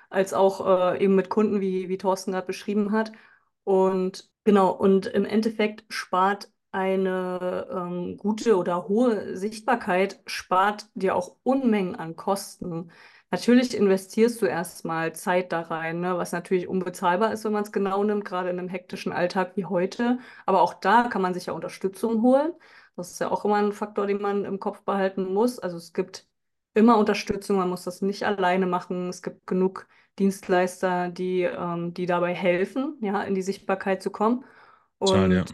als 0.08 0.32
auch 0.32 0.94
äh, 0.94 1.04
eben 1.04 1.14
mit 1.14 1.28
Kunden, 1.28 1.60
wie, 1.60 1.88
wie 1.88 1.98
Thorsten 1.98 2.32
gerade 2.32 2.46
beschrieben 2.46 2.92
hat. 2.92 3.12
Und 3.64 4.30
genau, 4.44 4.70
und 4.70 5.06
im 5.06 5.24
Endeffekt 5.24 5.84
spart 5.92 6.50
eine 6.76 7.66
ähm, 7.72 8.16
gute 8.18 8.56
oder 8.56 8.86
hohe 8.88 9.36
Sichtbarkeit, 9.36 10.20
spart 10.26 10.88
dir 10.94 11.16
auch 11.16 11.36
Unmengen 11.42 11.96
an 11.96 12.16
Kosten. 12.16 12.90
Natürlich 13.30 13.74
investierst 13.76 14.40
du 14.42 14.46
erstmal 14.46 15.14
Zeit 15.14 15.52
da 15.52 15.62
rein, 15.62 16.00
ne, 16.00 16.16
was 16.18 16.32
natürlich 16.32 16.68
unbezahlbar 16.68 17.32
ist, 17.32 17.44
wenn 17.44 17.52
man 17.52 17.64
es 17.64 17.72
genau 17.72 18.04
nimmt, 18.04 18.24
gerade 18.26 18.50
in 18.50 18.58
einem 18.58 18.68
hektischen 18.68 19.12
Alltag 19.12 19.56
wie 19.56 19.64
heute. 19.64 20.18
Aber 20.44 20.60
auch 20.62 20.74
da 20.74 21.04
kann 21.08 21.22
man 21.22 21.34
sich 21.34 21.46
ja 21.46 21.54
Unterstützung 21.54 22.22
holen. 22.22 22.52
Das 22.94 23.10
ist 23.10 23.20
ja 23.20 23.30
auch 23.30 23.44
immer 23.44 23.56
ein 23.56 23.72
Faktor, 23.72 24.06
den 24.06 24.20
man 24.22 24.44
im 24.44 24.60
Kopf 24.60 24.82
behalten 24.82 25.32
muss. 25.32 25.58
Also 25.58 25.76
es 25.78 25.92
gibt 25.94 26.26
immer 26.74 26.98
Unterstützung, 26.98 27.56
man 27.56 27.68
muss 27.70 27.84
das 27.84 28.02
nicht 28.02 28.24
alleine 28.24 28.66
machen. 28.66 29.08
Es 29.08 29.22
gibt 29.22 29.46
genug 29.46 29.86
Dienstleister, 30.18 31.08
die, 31.10 31.42
ähm, 31.42 31.94
die 31.94 32.06
dabei 32.06 32.34
helfen, 32.34 32.98
ja, 33.02 33.22
in 33.22 33.34
die 33.34 33.42
Sichtbarkeit 33.42 34.02
zu 34.02 34.10
kommen. 34.10 34.44
Total, 35.00 35.32
ja. 35.32 35.44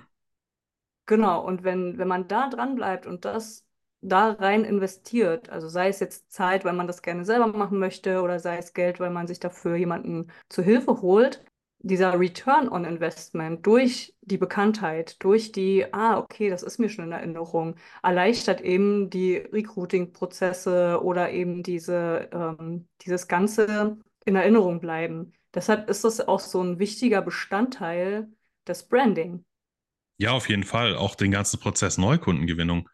Genau, 1.06 1.44
und 1.44 1.64
wenn, 1.64 1.98
wenn 1.98 2.08
man 2.08 2.28
da 2.28 2.48
dran 2.48 2.76
bleibt 2.76 3.06
und 3.06 3.24
das 3.24 3.66
da 4.00 4.32
rein 4.32 4.64
investiert, 4.64 5.50
also 5.50 5.68
sei 5.68 5.88
es 5.88 6.00
jetzt 6.00 6.30
Zeit, 6.32 6.64
weil 6.64 6.72
man 6.74 6.86
das 6.86 7.02
gerne 7.02 7.24
selber 7.24 7.46
machen 7.48 7.78
möchte, 7.78 8.22
oder 8.22 8.38
sei 8.38 8.58
es 8.58 8.72
Geld, 8.72 9.00
weil 9.00 9.10
man 9.10 9.26
sich 9.26 9.40
dafür 9.40 9.76
jemanden 9.76 10.30
zu 10.48 10.62
Hilfe 10.62 11.00
holt, 11.02 11.44
dieser 11.84 12.18
Return 12.18 12.68
on 12.68 12.84
Investment 12.84 13.66
durch 13.66 14.14
die 14.22 14.38
Bekanntheit, 14.38 15.22
durch 15.22 15.50
die, 15.52 15.92
ah, 15.92 16.18
okay, 16.18 16.48
das 16.50 16.62
ist 16.62 16.78
mir 16.78 16.88
schon 16.88 17.06
in 17.06 17.12
Erinnerung, 17.12 17.74
erleichtert 18.02 18.60
eben 18.60 19.10
die 19.10 19.36
Recruiting-Prozesse 19.36 21.00
oder 21.02 21.30
eben 21.32 21.62
diese, 21.64 22.28
ähm, 22.32 22.88
dieses 23.04 23.26
ganze 23.28 23.98
in 24.24 24.36
Erinnerung 24.36 24.80
bleiben. 24.80 25.32
Deshalb 25.54 25.90
ist 25.90 26.04
das 26.04 26.20
auch 26.26 26.40
so 26.40 26.62
ein 26.62 26.78
wichtiger 26.78 27.20
Bestandteil 27.22 28.28
des 28.68 28.84
Branding. 28.88 29.44
Ja, 30.18 30.32
auf 30.32 30.48
jeden 30.48 30.64
Fall. 30.64 30.94
Auch 30.96 31.14
den 31.14 31.30
ganzen 31.30 31.58
Prozess 31.60 31.98
Neukundengewinnung. 31.98 32.88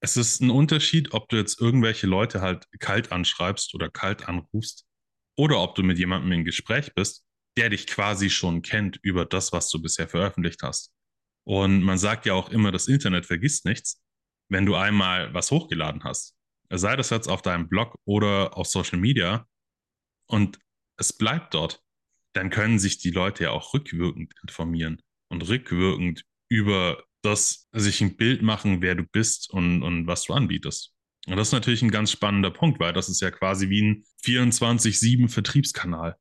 Es 0.00 0.16
ist 0.16 0.40
ein 0.42 0.50
Unterschied, 0.50 1.14
ob 1.14 1.28
du 1.28 1.36
jetzt 1.36 1.60
irgendwelche 1.60 2.06
Leute 2.06 2.40
halt 2.40 2.66
kalt 2.80 3.12
anschreibst 3.12 3.74
oder 3.74 3.88
kalt 3.90 4.28
anrufst 4.28 4.84
oder 5.36 5.60
ob 5.60 5.74
du 5.74 5.82
mit 5.82 5.98
jemandem 5.98 6.32
im 6.32 6.44
Gespräch 6.44 6.94
bist 6.94 7.26
der 7.56 7.70
dich 7.70 7.86
quasi 7.86 8.30
schon 8.30 8.62
kennt 8.62 8.98
über 9.02 9.24
das, 9.24 9.52
was 9.52 9.70
du 9.70 9.80
bisher 9.80 10.08
veröffentlicht 10.08 10.62
hast. 10.62 10.92
Und 11.44 11.82
man 11.82 11.98
sagt 11.98 12.26
ja 12.26 12.34
auch 12.34 12.50
immer, 12.50 12.72
das 12.72 12.88
Internet 12.88 13.26
vergisst 13.26 13.64
nichts, 13.64 14.02
wenn 14.48 14.66
du 14.66 14.74
einmal 14.74 15.32
was 15.32 15.50
hochgeladen 15.50 16.04
hast. 16.04 16.34
Sei 16.70 16.96
das 16.96 17.10
jetzt 17.10 17.28
auf 17.28 17.42
deinem 17.42 17.68
Blog 17.68 17.94
oder 18.04 18.56
auf 18.56 18.66
Social 18.66 18.98
Media 18.98 19.46
und 20.26 20.58
es 20.98 21.12
bleibt 21.12 21.54
dort, 21.54 21.82
dann 22.32 22.50
können 22.50 22.78
sich 22.78 22.98
die 22.98 23.10
Leute 23.10 23.44
ja 23.44 23.50
auch 23.50 23.72
rückwirkend 23.72 24.34
informieren 24.42 25.00
und 25.28 25.48
rückwirkend 25.48 26.24
über 26.48 27.02
das 27.22 27.68
sich 27.72 28.00
ein 28.00 28.16
Bild 28.16 28.42
machen, 28.42 28.82
wer 28.82 28.94
du 28.94 29.04
bist 29.04 29.50
und, 29.50 29.82
und 29.82 30.06
was 30.06 30.24
du 30.24 30.32
anbietest. 30.32 30.92
Und 31.26 31.36
das 31.36 31.48
ist 31.48 31.52
natürlich 31.52 31.82
ein 31.82 31.90
ganz 31.90 32.12
spannender 32.12 32.50
Punkt, 32.50 32.78
weil 32.78 32.92
das 32.92 33.08
ist 33.08 33.20
ja 33.20 33.30
quasi 33.30 33.68
wie 33.68 33.82
ein 33.82 34.04
24-7 34.22 35.28
Vertriebskanal. 35.28 36.16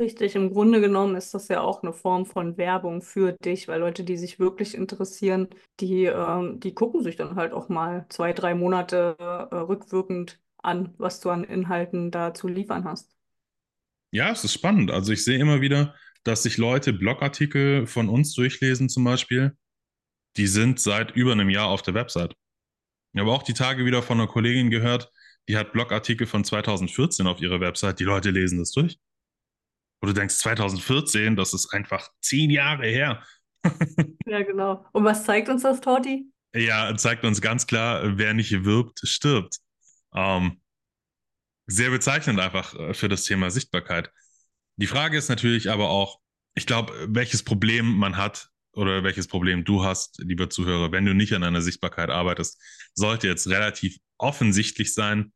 Richtig, 0.00 0.36
im 0.36 0.52
Grunde 0.52 0.80
genommen 0.80 1.16
ist 1.16 1.34
das 1.34 1.48
ja 1.48 1.60
auch 1.60 1.82
eine 1.82 1.92
Form 1.92 2.24
von 2.24 2.56
Werbung 2.56 3.02
für 3.02 3.32
dich, 3.32 3.66
weil 3.66 3.80
Leute, 3.80 4.04
die 4.04 4.16
sich 4.16 4.38
wirklich 4.38 4.76
interessieren, 4.76 5.48
die, 5.80 6.04
ähm, 6.04 6.60
die 6.60 6.72
gucken 6.72 7.02
sich 7.02 7.16
dann 7.16 7.34
halt 7.34 7.52
auch 7.52 7.68
mal 7.68 8.06
zwei, 8.08 8.32
drei 8.32 8.54
Monate 8.54 9.16
äh, 9.18 9.56
rückwirkend 9.56 10.38
an, 10.58 10.94
was 10.98 11.18
du 11.18 11.30
an 11.30 11.42
Inhalten 11.42 12.12
da 12.12 12.32
zu 12.32 12.46
liefern 12.46 12.84
hast. 12.84 13.16
Ja, 14.12 14.30
es 14.30 14.44
ist 14.44 14.52
spannend. 14.52 14.92
Also 14.92 15.12
ich 15.12 15.24
sehe 15.24 15.38
immer 15.38 15.60
wieder, 15.60 15.94
dass 16.24 16.42
sich 16.42 16.56
Leute 16.56 16.92
Blogartikel 16.92 17.86
von 17.86 18.08
uns 18.08 18.34
durchlesen 18.34 18.88
zum 18.88 19.04
Beispiel, 19.04 19.56
die 20.36 20.46
sind 20.46 20.80
seit 20.80 21.12
über 21.12 21.32
einem 21.32 21.50
Jahr 21.50 21.68
auf 21.68 21.82
der 21.82 21.94
Website. 21.94 22.34
Ich 23.12 23.20
habe 23.20 23.32
auch 23.32 23.42
die 23.42 23.54
Tage 23.54 23.84
wieder 23.84 24.02
von 24.02 24.20
einer 24.20 24.28
Kollegin 24.28 24.70
gehört, 24.70 25.10
die 25.48 25.56
hat 25.56 25.72
Blogartikel 25.72 26.26
von 26.26 26.44
2014 26.44 27.26
auf 27.26 27.40
ihrer 27.40 27.60
Website. 27.60 27.98
Die 27.98 28.04
Leute 28.04 28.30
lesen 28.30 28.58
das 28.58 28.70
durch. 28.72 28.98
Wo 30.00 30.06
du 30.06 30.12
denkst, 30.12 30.36
2014, 30.36 31.34
das 31.34 31.54
ist 31.54 31.72
einfach 31.72 32.08
zehn 32.20 32.50
Jahre 32.50 32.86
her. 32.86 33.24
ja, 34.26 34.42
genau. 34.42 34.84
Und 34.92 35.04
was 35.04 35.24
zeigt 35.24 35.48
uns 35.48 35.62
das, 35.62 35.80
Torti? 35.80 36.30
Ja, 36.54 36.94
zeigt 36.96 37.24
uns 37.24 37.40
ganz 37.40 37.66
klar, 37.66 38.16
wer 38.16 38.34
nicht 38.34 38.64
wirbt, 38.64 39.00
stirbt. 39.02 39.58
Ähm, 40.14 40.60
sehr 41.66 41.90
bezeichnend 41.90 42.40
einfach 42.40 42.74
äh, 42.74 42.94
für 42.94 43.08
das 43.08 43.24
Thema 43.24 43.50
Sichtbarkeit. 43.50 44.10
Die 44.78 44.86
Frage 44.86 45.18
ist 45.18 45.28
natürlich 45.28 45.70
aber 45.70 45.90
auch, 45.90 46.20
ich 46.54 46.64
glaube, 46.64 46.92
welches 47.08 47.42
Problem 47.42 47.96
man 47.96 48.16
hat 48.16 48.48
oder 48.72 49.02
welches 49.02 49.26
Problem 49.26 49.64
du 49.64 49.82
hast, 49.82 50.18
lieber 50.22 50.50
Zuhörer, 50.50 50.92
wenn 50.92 51.04
du 51.04 51.14
nicht 51.14 51.32
an 51.32 51.42
einer 51.42 51.62
Sichtbarkeit 51.62 52.10
arbeitest, 52.10 52.62
sollte 52.94 53.26
jetzt 53.26 53.48
relativ 53.48 53.98
offensichtlich 54.18 54.94
sein. 54.94 55.32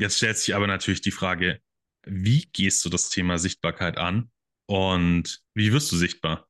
Jetzt 0.00 0.16
stellt 0.16 0.38
sich 0.38 0.56
aber 0.56 0.66
natürlich 0.66 1.02
die 1.02 1.12
Frage, 1.12 1.60
wie 2.04 2.48
gehst 2.52 2.84
du 2.84 2.88
das 2.88 3.10
Thema 3.10 3.38
Sichtbarkeit 3.38 3.96
an 3.96 4.32
und 4.66 5.40
wie 5.54 5.72
wirst 5.72 5.92
du 5.92 5.96
sichtbar? 5.96 6.48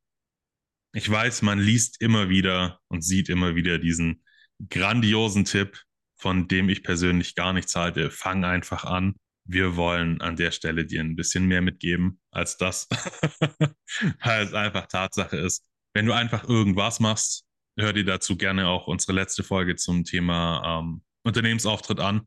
Ich 0.95 1.11
weiß, 1.11 1.43
man 1.43 1.59
liest 1.59 2.01
immer 2.01 2.31
wieder 2.31 2.81
und 2.89 3.03
sieht 3.03 3.29
immer 3.29 3.55
wieder 3.55 3.79
diesen 3.79 4.25
grandiosen 4.71 5.45
Tipp, 5.45 5.83
von 6.17 6.49
dem 6.49 6.71
ich 6.71 6.83
persönlich 6.83 7.35
gar 7.35 7.53
nichts 7.53 7.77
halte. 7.77 8.11
Fang 8.11 8.45
einfach 8.45 8.85
an. 8.85 9.15
Wir 9.51 9.77
wollen 9.77 10.21
an 10.21 10.37
der 10.37 10.51
Stelle 10.51 10.87
dir 10.87 11.01
ein 11.01 11.17
bisschen 11.17 11.47
mehr 11.47 11.63
mitgeben 11.63 12.21
als 12.31 12.57
das, 12.57 12.89
weil 14.23 14.45
es 14.45 14.55
einfach 14.55 14.87
Tatsache 14.87 15.37
ist. 15.37 15.67
Wenn 15.93 16.07
du 16.07 16.13
einfach 16.13 16.49
irgendwas 16.49 17.01
machst, 17.01 17.45
hör 17.77 17.93
dir 17.93 18.05
dazu 18.05 18.37
gerne 18.37 18.69
auch 18.69 18.87
unsere 18.87 19.13
letzte 19.13 19.43
Folge 19.43 19.77
zum 19.77 20.05
Thema 20.05 20.81
ähm, 20.81 21.03
Unternehmensauftritt 21.25 22.01
an 22.01 22.27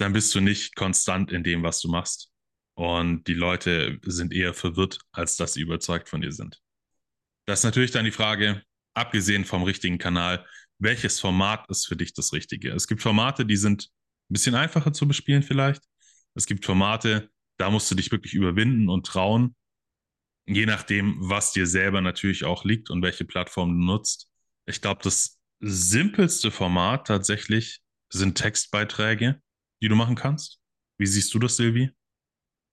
dann 0.00 0.14
bist 0.14 0.34
du 0.34 0.40
nicht 0.40 0.76
konstant 0.76 1.30
in 1.30 1.44
dem, 1.44 1.62
was 1.62 1.80
du 1.80 1.88
machst. 1.88 2.30
Und 2.74 3.26
die 3.26 3.34
Leute 3.34 3.98
sind 4.06 4.32
eher 4.32 4.54
verwirrt, 4.54 4.98
als 5.12 5.36
dass 5.36 5.52
sie 5.52 5.60
überzeugt 5.60 6.08
von 6.08 6.22
dir 6.22 6.32
sind. 6.32 6.58
Das 7.46 7.60
ist 7.60 7.64
natürlich 7.64 7.90
dann 7.90 8.06
die 8.06 8.10
Frage, 8.10 8.62
abgesehen 8.94 9.44
vom 9.44 9.62
richtigen 9.62 9.98
Kanal, 9.98 10.46
welches 10.78 11.20
Format 11.20 11.68
ist 11.68 11.86
für 11.86 11.96
dich 11.96 12.14
das 12.14 12.32
Richtige? 12.32 12.72
Es 12.72 12.88
gibt 12.88 13.02
Formate, 13.02 13.44
die 13.44 13.56
sind 13.56 13.90
ein 14.30 14.32
bisschen 14.32 14.54
einfacher 14.54 14.94
zu 14.94 15.06
bespielen 15.06 15.42
vielleicht. 15.42 15.82
Es 16.34 16.46
gibt 16.46 16.64
Formate, 16.64 17.30
da 17.58 17.70
musst 17.70 17.90
du 17.90 17.94
dich 17.94 18.10
wirklich 18.12 18.34
überwinden 18.34 18.88
und 18.88 19.06
trauen, 19.06 19.54
je 20.46 20.66
nachdem, 20.66 21.16
was 21.20 21.52
dir 21.52 21.66
selber 21.66 22.00
natürlich 22.00 22.44
auch 22.44 22.64
liegt 22.64 22.90
und 22.90 23.02
welche 23.02 23.24
Plattform 23.24 23.70
du 23.70 23.84
nutzt. 23.84 24.30
Ich 24.66 24.80
glaube, 24.80 25.02
das 25.02 25.38
simpelste 25.60 26.50
Format 26.50 27.06
tatsächlich 27.06 27.82
sind 28.08 28.36
Textbeiträge 28.36 29.40
die 29.82 29.88
du 29.88 29.96
machen 29.96 30.14
kannst? 30.14 30.60
Wie 30.98 31.06
siehst 31.06 31.32
du 31.34 31.38
das, 31.38 31.56
Silvi? 31.56 31.90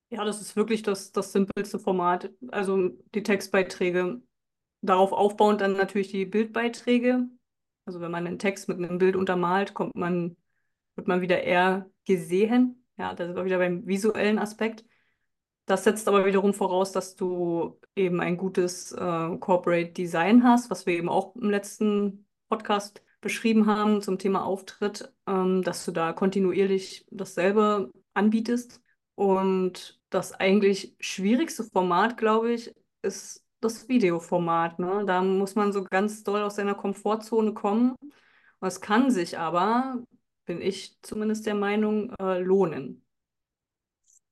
Ja, 0.09 0.23
das 0.23 0.41
ist 0.41 0.55
wirklich 0.55 0.83
das, 0.83 1.11
das 1.11 1.31
simpelste 1.31 1.79
Format. 1.79 2.31
Also 2.49 2.89
die 3.13 3.23
Textbeiträge. 3.23 4.21
Darauf 4.81 5.11
aufbauend 5.11 5.61
dann 5.61 5.73
natürlich 5.73 6.09
die 6.09 6.25
Bildbeiträge. 6.25 7.27
Also 7.85 7.99
wenn 7.99 8.11
man 8.11 8.27
einen 8.27 8.39
Text 8.39 8.69
mit 8.69 8.77
einem 8.77 8.99
Bild 8.99 9.15
untermalt, 9.15 9.73
kommt 9.73 9.95
man, 9.95 10.37
wird 10.95 11.07
man 11.07 11.21
wieder 11.21 11.41
eher 11.43 11.89
gesehen. 12.05 12.76
Ja, 12.97 13.13
da 13.13 13.25
sind 13.25 13.35
wir 13.35 13.45
wieder 13.45 13.59
beim 13.59 13.85
visuellen 13.85 14.39
Aspekt. 14.39 14.83
Das 15.65 15.83
setzt 15.83 16.07
aber 16.07 16.25
wiederum 16.25 16.53
voraus, 16.53 16.91
dass 16.91 17.15
du 17.15 17.79
eben 17.95 18.21
ein 18.21 18.37
gutes 18.37 18.91
äh, 18.93 19.37
Corporate 19.37 19.91
Design 19.91 20.43
hast, 20.43 20.69
was 20.69 20.85
wir 20.85 20.93
eben 20.93 21.09
auch 21.09 21.35
im 21.35 21.49
letzten 21.49 22.25
Podcast 22.49 23.03
beschrieben 23.21 23.65
haben 23.67 24.01
zum 24.01 24.17
Thema 24.17 24.45
Auftritt, 24.45 25.13
ähm, 25.27 25.61
dass 25.63 25.83
du 25.85 25.91
da 25.91 26.13
kontinuierlich 26.13 27.05
dasselbe 27.11 27.91
anbietest. 28.13 28.81
Und 29.15 29.99
das 30.09 30.33
eigentlich 30.33 30.95
schwierigste 30.99 31.63
Format, 31.65 32.17
glaube 32.17 32.53
ich, 32.53 32.73
ist 33.01 33.43
das 33.59 33.89
Videoformat. 33.89 34.79
Ne? 34.79 35.03
Da 35.05 35.21
muss 35.21 35.55
man 35.55 35.73
so 35.73 35.83
ganz 35.83 36.23
doll 36.23 36.43
aus 36.43 36.55
seiner 36.55 36.75
Komfortzone 36.75 37.53
kommen. 37.53 37.95
Und 38.59 38.67
es 38.67 38.81
kann 38.81 39.11
sich 39.11 39.37
aber, 39.37 40.03
bin 40.47 40.61
ich 40.61 40.97
zumindest 41.03 41.45
der 41.45 41.53
Meinung, 41.53 42.11
äh, 42.19 42.39
lohnen. 42.39 43.03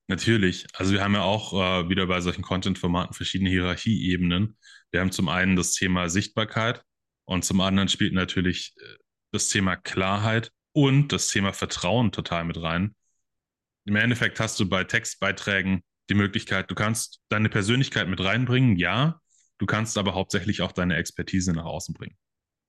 Natürlich. 0.08 0.66
Also 0.74 0.94
wir 0.94 1.04
haben 1.04 1.14
ja 1.14 1.24
auch 1.24 1.54
äh, 1.54 1.90
wieder 1.90 2.08
bei 2.08 2.22
solchen 2.22 2.42
Content-Formaten 2.42 3.14
verschiedene 3.14 3.50
Hierarchieebenen. 3.50 4.58
Wir 4.92 5.02
haben 5.02 5.12
zum 5.12 5.30
einen 5.30 5.56
das 5.56 5.74
Thema 5.74 6.10
Sichtbarkeit 6.10 6.84
und 7.26 7.44
zum 7.44 7.60
anderen 7.62 7.90
spielt 7.90 8.14
natürlich 8.14 8.76
äh, 8.78 8.98
das 9.32 9.50
Thema 9.50 9.76
Klarheit 9.76 10.52
und 10.74 11.12
das 11.12 11.28
Thema 11.28 11.54
Vertrauen 11.54 12.12
total 12.12 12.46
mit 12.46 12.62
rein. 12.62 12.96
Im 13.86 13.96
Endeffekt 13.96 14.40
hast 14.40 14.60
du 14.60 14.70
bei 14.70 14.84
Textbeiträgen 14.84 15.84
die 16.10 16.14
Möglichkeit, 16.16 16.70
du 16.70 16.76
kannst 16.76 17.22
deine 17.30 17.50
Persönlichkeit 17.50 18.08
mit 18.08 18.24
reinbringen, 18.24 18.78
ja, 18.78 19.20
du 19.58 19.66
kannst 19.66 19.98
aber 19.98 20.14
hauptsächlich 20.14 20.62
auch 20.62 20.72
deine 20.72 20.98
Expertise 20.98 21.52
nach 21.54 21.66
außen 21.66 21.94
bringen. 21.94 22.16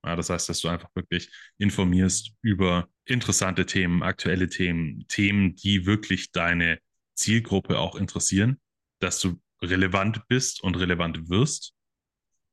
Ja, 0.07 0.15
das 0.15 0.31
heißt, 0.31 0.49
dass 0.49 0.61
du 0.61 0.69
einfach 0.69 0.89
wirklich 0.95 1.29
informierst 1.59 2.31
über 2.41 2.89
interessante 3.07 3.67
Themen, 3.67 4.05
aktuelle 4.05 4.49
Themen, 4.49 5.05
Themen, 5.09 5.57
die 5.57 5.85
wirklich 5.85 6.31
deine 6.31 6.79
Zielgruppe 7.17 7.81
auch 7.81 7.97
interessieren, 7.97 8.61
dass 9.01 9.19
du 9.19 9.41
relevant 9.61 10.29
bist 10.29 10.63
und 10.63 10.77
relevant 10.77 11.29
wirst. 11.29 11.75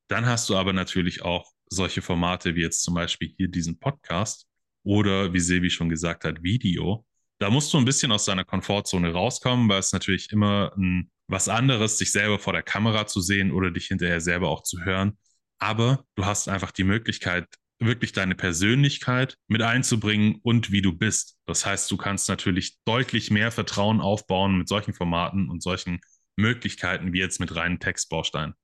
Dann 0.07 0.25
hast 0.25 0.50
du 0.50 0.55
aber 0.55 0.74
natürlich 0.74 1.22
auch 1.22 1.51
solche 1.69 2.01
Formate 2.01 2.55
wie 2.55 2.62
jetzt 2.62 2.81
zum 2.81 2.95
Beispiel 2.95 3.33
hier 3.38 3.48
diesen 3.48 3.79
Podcast 3.79 4.48
oder 4.83 5.31
wie 5.33 5.39
Sevi 5.39 5.69
schon 5.69 5.89
gesagt 5.89 6.24
hat, 6.25 6.41
Video. 6.41 7.05
Da 7.38 7.51
musst 7.51 7.72
du 7.72 7.77
ein 7.77 7.86
bisschen 7.86 8.12
aus 8.12 8.25
deiner 8.25 8.45
Komfortzone 8.45 9.12
rauskommen, 9.12 9.69
weil 9.69 9.79
es 9.79 9.91
natürlich 9.91 10.31
immer 10.31 10.74
ein, 10.75 11.12
was 11.27 11.50
anderes, 11.50 12.00
sich 12.00 12.12
selber 12.12 12.39
vor 12.39 12.53
der 12.53 12.63
Kamera 12.63 13.05
zu 13.05 13.22
sehen 13.22 13.51
oder 13.51 13.69
dich 13.69 13.88
hinterher 13.88 14.22
selber 14.22 14.50
auch 14.50 14.63
zu 14.63 14.83
hören. 14.83 15.17
Aber 15.63 16.03
du 16.15 16.25
hast 16.25 16.50
einfach 16.50 16.72
die 16.72 16.84
Möglichkeit, 16.84 17.48
wirklich 17.79 18.12
deine 18.12 18.36
Persönlichkeit 18.36 19.38
mit 19.48 19.62
einzubringen 19.62 20.41
und 20.43 20.74
wie 20.74 20.82
du 20.82 20.91
bist. 20.91 21.38
Das 21.46 21.65
heißt, 21.65 21.89
du 21.89 21.96
kannst 21.96 22.27
natürlich 22.27 22.79
deutlich 22.84 23.32
mehr 23.32 23.50
Vertrauen 23.50 24.01
aufbauen 24.01 24.58
mit 24.58 24.67
solchen 24.67 24.93
Formaten 24.93 25.50
und 25.50 25.63
solchen 25.63 26.01
Möglichkeiten 26.36 27.13
wie 27.13 27.20
jetzt 27.20 27.39
mit 27.39 27.55
reinen 27.55 27.79
Textbausteinen. 27.79 28.55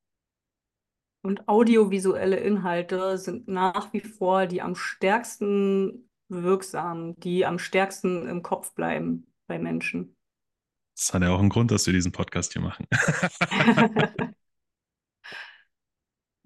Und 1.22 1.48
audiovisuelle 1.48 2.36
Inhalte 2.36 3.18
sind 3.18 3.48
nach 3.48 3.94
wie 3.94 4.02
vor 4.02 4.46
die 4.46 4.62
am 4.62 4.76
stärksten 4.76 6.10
wirksam, 6.28 7.18
die 7.18 7.46
am 7.46 7.60
stärksten 7.60 8.28
im 8.28 8.44
Kopf 8.44 8.76
bleiben 8.76 9.32
bei 9.48 9.58
Menschen. 9.58 10.18
Das 10.98 11.14
hat 11.14 11.22
ja 11.22 11.30
auch 11.30 11.40
einen 11.40 11.48
Grund, 11.48 11.72
dass 11.72 11.86
wir 11.86 11.94
diesen 11.94 12.12
Podcast 12.12 12.52
hier 12.52 12.62
machen. 12.62 12.88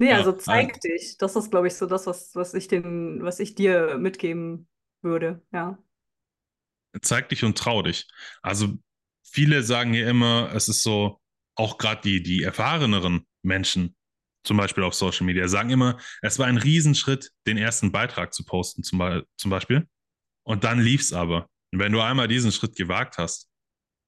Nee, 0.03 0.09
ja, 0.09 0.17
also 0.17 0.33
zeig 0.33 0.81
dich. 0.81 1.17
Das 1.17 1.37
ist, 1.37 1.49
glaube 1.49 1.67
ich, 1.67 1.75
so 1.75 1.85
das, 1.85 2.07
was, 2.07 2.35
was 2.35 2.53
ich 2.53 2.67
den, 2.67 3.23
was 3.23 3.39
ich 3.39 3.55
dir 3.55 3.97
mitgeben 3.97 4.67
würde, 5.01 5.41
ja. 5.53 5.81
Zeig 7.01 7.29
dich 7.29 7.45
und 7.45 7.57
trau 7.57 7.81
dich. 7.81 8.05
Also 8.41 8.77
viele 9.25 9.63
sagen 9.63 9.93
ja 9.93 10.09
immer, 10.09 10.51
es 10.53 10.67
ist 10.67 10.83
so, 10.83 11.21
auch 11.55 11.77
gerade 11.77 12.01
die, 12.01 12.21
die 12.21 12.43
erfahreneren 12.43 13.25
Menschen, 13.43 13.95
zum 14.45 14.57
Beispiel 14.57 14.83
auf 14.83 14.93
Social 14.93 15.25
Media, 15.25 15.47
sagen 15.47 15.69
immer, 15.69 15.97
es 16.21 16.37
war 16.37 16.47
ein 16.47 16.57
Riesenschritt, 16.57 17.31
den 17.47 17.55
ersten 17.57 17.93
Beitrag 17.93 18.33
zu 18.33 18.43
posten, 18.43 18.83
zum, 18.83 19.23
zum 19.37 19.51
Beispiel. 19.51 19.87
Und 20.45 20.65
dann 20.65 20.81
lief 20.81 20.99
es 20.99 21.13
aber. 21.13 21.47
Und 21.71 21.79
wenn 21.79 21.93
du 21.93 22.01
einmal 22.01 22.27
diesen 22.27 22.51
Schritt 22.51 22.75
gewagt 22.75 23.17
hast, 23.17 23.49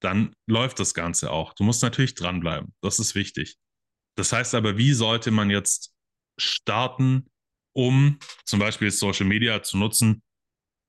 dann 0.02 0.34
läuft 0.46 0.78
das 0.78 0.92
Ganze 0.92 1.30
auch. 1.30 1.54
Du 1.54 1.64
musst 1.64 1.82
natürlich 1.82 2.14
dranbleiben. 2.14 2.74
Das 2.82 2.98
ist 2.98 3.14
wichtig. 3.14 3.56
Das 4.16 4.32
heißt 4.32 4.54
aber, 4.54 4.76
wie 4.76 4.92
sollte 4.92 5.30
man 5.30 5.50
jetzt 5.50 5.94
starten, 6.38 7.30
um 7.72 8.18
zum 8.44 8.58
Beispiel 8.58 8.90
Social 8.90 9.26
Media 9.26 9.62
zu 9.62 9.76
nutzen, 9.76 10.22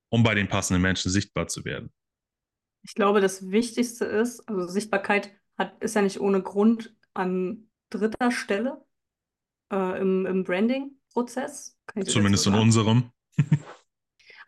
um 0.10 0.24
bei 0.24 0.34
den 0.34 0.48
passenden 0.48 0.82
Menschen 0.82 1.12
sichtbar 1.12 1.48
zu 1.48 1.66
werden? 1.66 1.92
Ich 2.84 2.96
glaube, 2.96 3.20
das 3.20 3.52
Wichtigste 3.52 4.06
ist, 4.06 4.48
also 4.48 4.68
Sichtbarkeit 4.68 5.32
hat, 5.58 5.82
ist 5.84 5.96
ja 5.96 6.02
nicht 6.02 6.22
ohne 6.22 6.42
Grund 6.42 6.96
an 7.14 7.70
dritter 7.90 8.32
Stelle 8.32 8.86
äh, 9.72 10.00
im, 10.00 10.26
im 10.26 10.44
Branding-Prozess. 10.44 11.78
Zumindest 12.06 12.46
so 12.46 12.50
in 12.52 12.56
unserem. 12.56 13.12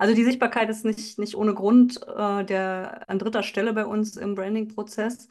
Also 0.01 0.15
die 0.15 0.23
Sichtbarkeit 0.23 0.69
ist 0.69 0.86
nicht, 0.86 1.19
nicht 1.19 1.36
ohne 1.36 1.54
Grund 1.54 1.99
äh, 2.08 2.45
der, 2.45 3.10
an 3.10 3.19
dritter 3.19 3.43
Stelle 3.43 3.73
bei 3.73 3.86
uns 3.86 4.15
im 4.15 4.34
Branding-Prozess. 4.34 5.27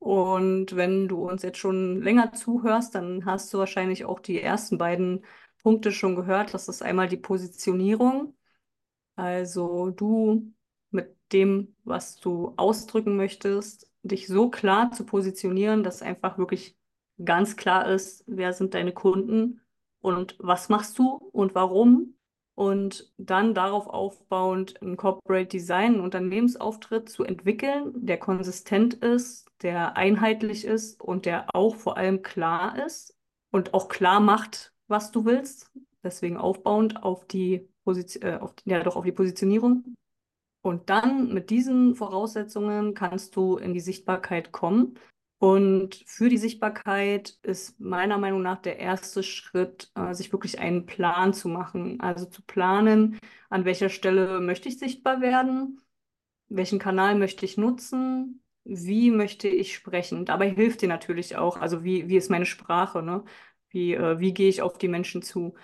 Und 0.00 0.76
wenn 0.76 1.08
du 1.08 1.28
uns 1.28 1.42
jetzt 1.44 1.58
schon 1.58 2.02
länger 2.02 2.32
zuhörst, 2.32 2.94
dann 2.96 3.26
hast 3.26 3.54
du 3.54 3.58
wahrscheinlich 3.58 4.06
auch 4.06 4.20
die 4.20 4.40
ersten 4.42 4.78
beiden 4.78 5.24
Punkte 5.62 5.92
schon 5.92 6.16
gehört. 6.16 6.54
Das 6.54 6.68
ist 6.68 6.82
einmal 6.82 7.08
die 7.08 7.18
Positionierung. 7.18 8.34
Also 9.16 9.90
du 9.90 10.52
mit 10.90 11.16
dem, 11.32 11.76
was 11.84 12.16
du 12.18 12.54
ausdrücken 12.56 13.16
möchtest, 13.16 13.90
dich 14.02 14.26
so 14.26 14.50
klar 14.50 14.92
zu 14.92 15.04
positionieren, 15.04 15.84
dass 15.84 16.02
einfach 16.02 16.38
wirklich 16.38 16.76
ganz 17.24 17.56
klar 17.56 17.88
ist, 17.90 18.24
wer 18.26 18.52
sind 18.54 18.74
deine 18.74 18.92
Kunden 18.92 19.60
und 20.00 20.36
was 20.38 20.70
machst 20.70 20.98
du 20.98 21.08
und 21.32 21.54
warum 21.54 22.14
und 22.60 23.10
dann 23.16 23.54
darauf 23.54 23.86
aufbauend 23.86 24.82
ein 24.82 24.98
Corporate 24.98 25.46
Design, 25.46 25.94
einen 25.94 26.00
Unternehmensauftritt 26.02 27.08
zu 27.08 27.24
entwickeln, 27.24 27.90
der 27.94 28.18
konsistent 28.18 28.92
ist, 28.92 29.48
der 29.62 29.96
einheitlich 29.96 30.66
ist 30.66 31.00
und 31.00 31.24
der 31.24 31.46
auch 31.54 31.74
vor 31.76 31.96
allem 31.96 32.20
klar 32.20 32.84
ist 32.84 33.16
und 33.50 33.72
auch 33.72 33.88
klar 33.88 34.20
macht, 34.20 34.74
was 34.88 35.10
du 35.10 35.24
willst. 35.24 35.72
Deswegen 36.04 36.36
aufbauend 36.36 37.02
auf 37.02 37.26
die 37.26 37.66
Position, 37.82 38.24
äh, 38.24 38.36
auf, 38.36 38.52
ja, 38.66 38.82
doch 38.82 38.96
auf 38.96 39.04
die 39.06 39.12
Positionierung. 39.12 39.94
Und 40.60 40.90
dann 40.90 41.32
mit 41.32 41.48
diesen 41.48 41.94
Voraussetzungen 41.94 42.92
kannst 42.92 43.36
du 43.36 43.56
in 43.56 43.72
die 43.72 43.80
Sichtbarkeit 43.80 44.52
kommen. 44.52 44.98
Und 45.40 46.04
für 46.06 46.28
die 46.28 46.38
Sichtbarkeit 46.38 47.38
ist 47.42 47.80
meiner 47.80 48.18
Meinung 48.18 48.42
nach 48.42 48.60
der 48.60 48.78
erste 48.78 49.22
Schritt, 49.22 49.90
äh, 49.96 50.14
sich 50.14 50.32
wirklich 50.32 50.60
einen 50.60 50.86
Plan 50.86 51.32
zu 51.34 51.48
machen. 51.48 52.00
Also 52.00 52.26
zu 52.26 52.42
planen, 52.42 53.18
an 53.48 53.64
welcher 53.64 53.88
Stelle 53.88 54.40
möchte 54.40 54.68
ich 54.68 54.78
sichtbar 54.78 55.22
werden, 55.22 55.80
welchen 56.48 56.78
Kanal 56.80 57.16
möchte 57.16 57.46
ich 57.46 57.58
nutzen, 57.58 58.42
wie 58.64 59.10
möchte 59.10 59.48
ich 59.48 59.74
sprechen. 59.74 60.26
Dabei 60.26 60.50
hilft 60.50 60.82
dir 60.82 60.88
natürlich 60.88 61.36
auch, 61.36 61.58
also 61.58 61.84
wie, 61.84 62.08
wie 62.08 62.16
ist 62.16 62.30
meine 62.30 62.46
Sprache, 62.46 63.02
ne? 63.02 63.24
Wie, 63.70 63.94
äh, 63.94 64.20
wie 64.20 64.34
gehe 64.34 64.48
ich 64.50 64.62
auf 64.62 64.78
die 64.78 64.88
Menschen 64.88 65.22
zu? 65.22 65.54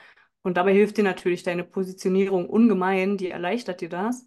Und 0.42 0.56
dabei 0.58 0.74
hilft 0.74 0.98
dir 0.98 1.04
natürlich 1.04 1.42
deine 1.44 1.64
Positionierung 1.64 2.48
ungemein, 2.50 3.18
die 3.18 3.30
erleichtert 3.30 3.80
dir 3.82 3.90
das. 3.90 4.26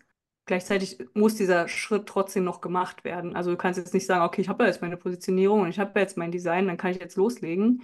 Gleichzeitig 0.49 0.97
muss 1.13 1.35
dieser 1.35 1.67
Schritt 1.67 2.07
trotzdem 2.07 2.43
noch 2.43 2.59
gemacht 2.59 3.03
werden. 3.03 3.35
Also 3.35 3.51
du 3.51 3.55
kannst 3.55 3.77
jetzt 3.77 3.93
nicht 3.93 4.07
sagen, 4.07 4.25
okay, 4.25 4.41
ich 4.41 4.49
habe 4.49 4.63
ja 4.63 4.67
jetzt 4.67 4.81
meine 4.81 4.97
Positionierung 4.97 5.61
und 5.61 5.69
ich 5.69 5.77
habe 5.77 5.91
ja 5.93 6.01
jetzt 6.01 6.17
mein 6.17 6.31
Design, 6.31 6.65
dann 6.65 6.75
kann 6.75 6.89
ich 6.89 6.99
jetzt 6.99 7.17
loslegen. 7.17 7.83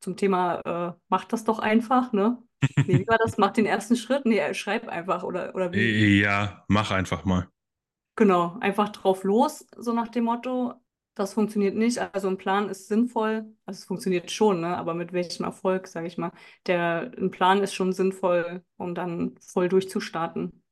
Zum 0.00 0.14
Thema, 0.14 0.60
äh, 0.66 1.00
mach 1.08 1.24
das 1.24 1.44
doch 1.44 1.60
einfach, 1.60 2.12
ne? 2.12 2.42
Nee, 2.86 2.98
wie 2.98 3.08
war 3.08 3.16
das? 3.16 3.38
Mach 3.38 3.52
den 3.52 3.64
ersten 3.64 3.96
Schritt? 3.96 4.26
Nee, 4.26 4.52
schreib 4.52 4.86
einfach 4.86 5.22
oder, 5.22 5.54
oder 5.54 5.72
wie? 5.72 6.20
Ja, 6.20 6.66
mach 6.68 6.90
einfach 6.90 7.24
mal. 7.24 7.48
Genau, 8.16 8.58
einfach 8.60 8.90
drauf 8.90 9.24
los, 9.24 9.66
so 9.74 9.94
nach 9.94 10.08
dem 10.08 10.24
Motto. 10.24 10.74
Das 11.14 11.32
funktioniert 11.32 11.74
nicht. 11.74 12.00
Also 12.12 12.28
ein 12.28 12.36
Plan 12.36 12.68
ist 12.68 12.88
sinnvoll. 12.88 13.46
Also 13.64 13.78
es 13.78 13.86
funktioniert 13.86 14.30
schon, 14.30 14.60
ne? 14.60 14.76
aber 14.76 14.92
mit 14.92 15.14
welchem 15.14 15.44
Erfolg, 15.44 15.86
sage 15.86 16.06
ich 16.06 16.18
mal. 16.18 16.32
Der, 16.66 17.12
ein 17.16 17.30
Plan 17.30 17.62
ist 17.62 17.72
schon 17.72 17.94
sinnvoll, 17.94 18.62
um 18.76 18.94
dann 18.94 19.36
voll 19.40 19.70
durchzustarten. 19.70 20.63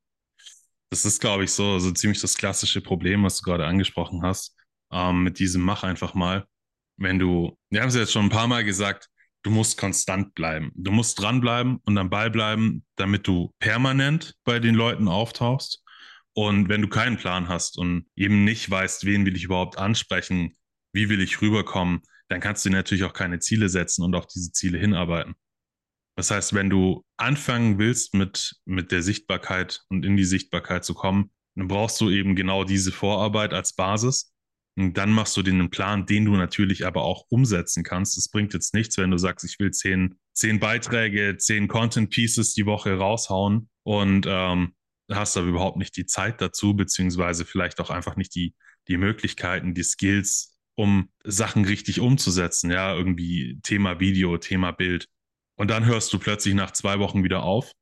Das 0.92 1.06
ist, 1.06 1.22
glaube 1.22 1.44
ich, 1.44 1.50
so, 1.50 1.78
so 1.78 1.90
ziemlich 1.90 2.20
das 2.20 2.36
klassische 2.36 2.82
Problem, 2.82 3.24
was 3.24 3.38
du 3.38 3.44
gerade 3.44 3.64
angesprochen 3.64 4.20
hast, 4.22 4.54
ähm, 4.92 5.22
mit 5.22 5.38
diesem 5.38 5.62
Mach 5.62 5.84
einfach 5.84 6.12
mal. 6.12 6.44
Wenn 6.98 7.18
du, 7.18 7.56
wir 7.70 7.80
haben 7.80 7.88
es 7.88 7.94
jetzt 7.94 8.12
schon 8.12 8.26
ein 8.26 8.28
paar 8.28 8.46
Mal 8.46 8.62
gesagt, 8.62 9.08
du 9.42 9.50
musst 9.50 9.78
konstant 9.78 10.34
bleiben. 10.34 10.70
Du 10.74 10.92
musst 10.92 11.18
dranbleiben 11.18 11.78
und 11.86 11.96
am 11.96 12.10
Ball 12.10 12.30
bleiben, 12.30 12.84
damit 12.96 13.26
du 13.26 13.54
permanent 13.58 14.34
bei 14.44 14.58
den 14.58 14.74
Leuten 14.74 15.08
auftauchst. 15.08 15.82
Und 16.34 16.68
wenn 16.68 16.82
du 16.82 16.88
keinen 16.88 17.16
Plan 17.16 17.48
hast 17.48 17.78
und 17.78 18.04
eben 18.14 18.44
nicht 18.44 18.70
weißt, 18.70 19.06
wen 19.06 19.24
will 19.24 19.34
ich 19.34 19.44
überhaupt 19.44 19.78
ansprechen, 19.78 20.58
wie 20.92 21.08
will 21.08 21.22
ich 21.22 21.40
rüberkommen, 21.40 22.02
dann 22.28 22.42
kannst 22.42 22.66
du 22.66 22.70
natürlich 22.70 23.04
auch 23.04 23.14
keine 23.14 23.38
Ziele 23.38 23.70
setzen 23.70 24.04
und 24.04 24.14
auf 24.14 24.26
diese 24.26 24.52
Ziele 24.52 24.76
hinarbeiten. 24.76 25.36
Das 26.16 26.30
heißt, 26.30 26.54
wenn 26.54 26.70
du 26.70 27.04
anfangen 27.16 27.78
willst 27.78 28.14
mit, 28.14 28.56
mit 28.64 28.92
der 28.92 29.02
Sichtbarkeit 29.02 29.82
und 29.88 30.04
in 30.04 30.16
die 30.16 30.24
Sichtbarkeit 30.24 30.84
zu 30.84 30.94
kommen, 30.94 31.30
dann 31.54 31.68
brauchst 31.68 32.00
du 32.00 32.10
eben 32.10 32.36
genau 32.36 32.64
diese 32.64 32.92
Vorarbeit 32.92 33.52
als 33.52 33.74
Basis. 33.74 34.32
Und 34.76 34.96
dann 34.96 35.12
machst 35.12 35.36
du 35.36 35.42
dir 35.42 35.52
einen 35.52 35.70
Plan, 35.70 36.06
den 36.06 36.24
du 36.24 36.32
natürlich 36.32 36.86
aber 36.86 37.02
auch 37.02 37.26
umsetzen 37.28 37.84
kannst. 37.84 38.16
Es 38.16 38.30
bringt 38.30 38.54
jetzt 38.54 38.72
nichts, 38.72 38.96
wenn 38.96 39.10
du 39.10 39.18
sagst, 39.18 39.44
ich 39.44 39.58
will 39.58 39.70
zehn, 39.70 40.14
zehn 40.32 40.60
Beiträge, 40.60 41.36
zehn 41.36 41.68
Content 41.68 42.10
Pieces 42.10 42.54
die 42.54 42.64
Woche 42.64 42.96
raushauen 42.96 43.68
und 43.82 44.26
ähm, 44.26 44.74
hast 45.10 45.36
aber 45.36 45.48
überhaupt 45.48 45.76
nicht 45.76 45.96
die 45.96 46.06
Zeit 46.06 46.40
dazu, 46.40 46.74
beziehungsweise 46.74 47.44
vielleicht 47.44 47.80
auch 47.80 47.90
einfach 47.90 48.16
nicht 48.16 48.34
die, 48.34 48.54
die 48.88 48.96
Möglichkeiten, 48.96 49.74
die 49.74 49.82
Skills, 49.82 50.58
um 50.74 51.10
Sachen 51.22 51.66
richtig 51.66 52.00
umzusetzen. 52.00 52.70
Ja, 52.70 52.94
irgendwie 52.94 53.60
Thema 53.62 54.00
Video, 54.00 54.38
Thema 54.38 54.72
Bild. 54.72 55.08
Und 55.56 55.70
dann 55.70 55.84
hörst 55.86 56.12
du 56.12 56.18
plötzlich 56.18 56.54
nach 56.54 56.72
zwei 56.72 56.98
Wochen 56.98 57.24
wieder 57.24 57.42
auf. 57.42 57.72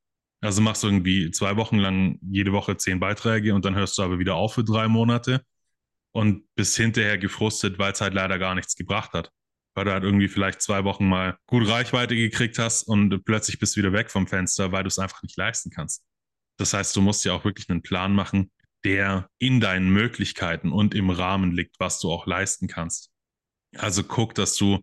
Also 0.43 0.63
machst 0.63 0.83
du 0.83 0.89
irgendwie 0.89 1.31
zwei 1.31 1.57
Wochen 1.57 1.79
lang 1.79 2.19
jede 2.23 2.53
Woche 2.53 2.77
zehn 2.77 3.01
Beiträge 3.01 3.55
und 3.55 3.65
dann 3.65 3.75
hörst 3.75 3.99
du 3.99 4.03
aber 4.03 4.19
wieder 4.19 4.35
auf 4.37 4.55
für 4.55 4.65
drei 4.65 4.89
Monate. 4.89 5.43
und 6.13 6.45
bist 6.55 6.77
hinterher 6.77 7.19
gefrustet, 7.19 7.79
weil 7.79 7.93
es 7.93 8.01
halt 8.01 8.15
leider 8.15 8.39
gar 8.39 8.55
nichts 8.55 8.75
gebracht 8.77 9.13
hat. 9.13 9.31
Weil 9.75 9.85
du 9.85 9.93
halt 9.93 10.05
irgendwie 10.05 10.29
vielleicht 10.29 10.61
zwei 10.63 10.85
Wochen 10.85 11.09
mal 11.09 11.39
gut 11.47 11.69
Reichweite 11.69 12.17
gekriegt 12.17 12.59
hast 12.59 12.83
und 12.83 13.25
plötzlich 13.25 13.59
bist 13.59 13.77
du 13.77 13.81
wieder 13.81 13.93
weg 13.93 14.11
vom 14.11 14.27
Fenster, 14.27 14.73
weil 14.73 14.83
du 14.83 14.89
es 14.89 14.99
einfach 14.99 15.23
nicht 15.23 15.37
leisten 15.37 15.71
kannst. 15.71 16.03
Das 16.59 16.75
heißt, 16.75 16.95
du 16.97 17.01
musst 17.01 17.25
ja 17.25 17.33
auch 17.33 17.45
wirklich 17.45 17.71
einen 17.71 17.83
Plan 17.83 18.13
machen, 18.13 18.51
der 18.85 19.31
in 19.39 19.61
deinen 19.61 19.91
Möglichkeiten 19.91 20.73
und 20.73 20.95
im 20.95 21.11
Rahmen 21.11 21.53
liegt, 21.53 21.79
was 21.79 22.01
du 22.01 22.11
auch 22.11 22.27
leisten 22.27 22.67
kannst. 22.67 23.11
Also 23.77 24.03
guck, 24.05 24.35
dass 24.35 24.57
du 24.57 24.81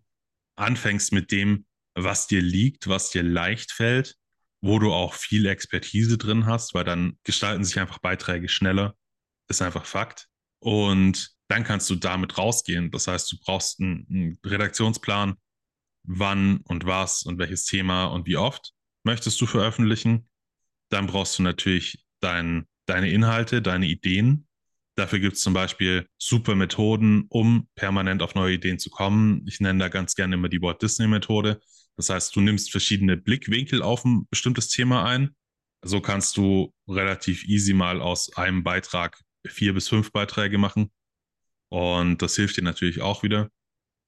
anfängst 0.55 1.11
mit 1.11 1.31
dem, 1.31 1.66
was 1.97 2.27
dir 2.27 2.41
liegt, 2.41 2.87
was 2.87 3.09
dir 3.09 3.23
leicht 3.23 3.71
fällt, 3.71 4.15
wo 4.61 4.79
du 4.79 4.93
auch 4.93 5.13
viel 5.13 5.45
Expertise 5.47 6.17
drin 6.17 6.45
hast, 6.45 6.73
weil 6.73 6.83
dann 6.83 7.17
gestalten 7.23 7.63
sich 7.63 7.79
einfach 7.79 7.97
Beiträge 7.99 8.49
schneller. 8.49 8.95
Ist 9.49 9.61
einfach 9.61 9.85
Fakt. 9.85 10.27
Und 10.59 11.31
dann 11.47 11.63
kannst 11.63 11.89
du 11.89 11.95
damit 11.95 12.37
rausgehen. 12.37 12.91
Das 12.91 13.07
heißt, 13.07 13.31
du 13.31 13.37
brauchst 13.43 13.79
einen, 13.79 14.05
einen 14.09 14.39
Redaktionsplan, 14.45 15.35
wann 16.03 16.57
und 16.65 16.85
was 16.85 17.23
und 17.23 17.39
welches 17.39 17.65
Thema 17.65 18.05
und 18.05 18.27
wie 18.27 18.37
oft 18.37 18.73
möchtest 19.03 19.39
du 19.41 19.45
veröffentlichen. 19.45 20.29
Dann 20.89 21.07
brauchst 21.07 21.39
du 21.39 21.43
natürlich 21.43 22.05
dein, 22.19 22.67
deine 22.85 23.09
Inhalte, 23.09 23.61
deine 23.61 23.87
Ideen. 23.87 24.47
Dafür 24.95 25.19
gibt 25.19 25.35
es 25.35 25.41
zum 25.41 25.53
Beispiel 25.53 26.07
super 26.17 26.55
Methoden, 26.55 27.25
um 27.29 27.67
permanent 27.75 28.21
auf 28.21 28.35
neue 28.35 28.55
Ideen 28.55 28.79
zu 28.79 28.89
kommen. 28.89 29.45
Ich 29.47 29.59
nenne 29.59 29.79
da 29.79 29.89
ganz 29.89 30.15
gerne 30.15 30.35
immer 30.35 30.49
die 30.49 30.61
Walt 30.61 30.81
Disney-Methode. 30.81 31.61
Das 31.97 32.09
heißt, 32.09 32.35
du 32.35 32.41
nimmst 32.41 32.71
verschiedene 32.71 33.17
Blickwinkel 33.17 33.81
auf 33.81 34.05
ein 34.05 34.27
bestimmtes 34.29 34.69
Thema 34.69 35.05
ein. 35.05 35.35
So 35.83 35.99
kannst 35.99 36.37
du 36.37 36.73
relativ 36.87 37.43
easy 37.45 37.73
mal 37.73 38.01
aus 38.01 38.35
einem 38.35 38.63
Beitrag 38.63 39.21
vier 39.45 39.73
bis 39.73 39.89
fünf 39.89 40.11
Beiträge 40.11 40.57
machen. 40.57 40.91
Und 41.69 42.21
das 42.21 42.35
hilft 42.35 42.57
dir 42.57 42.63
natürlich 42.63 43.01
auch 43.01 43.23
wieder. 43.23 43.49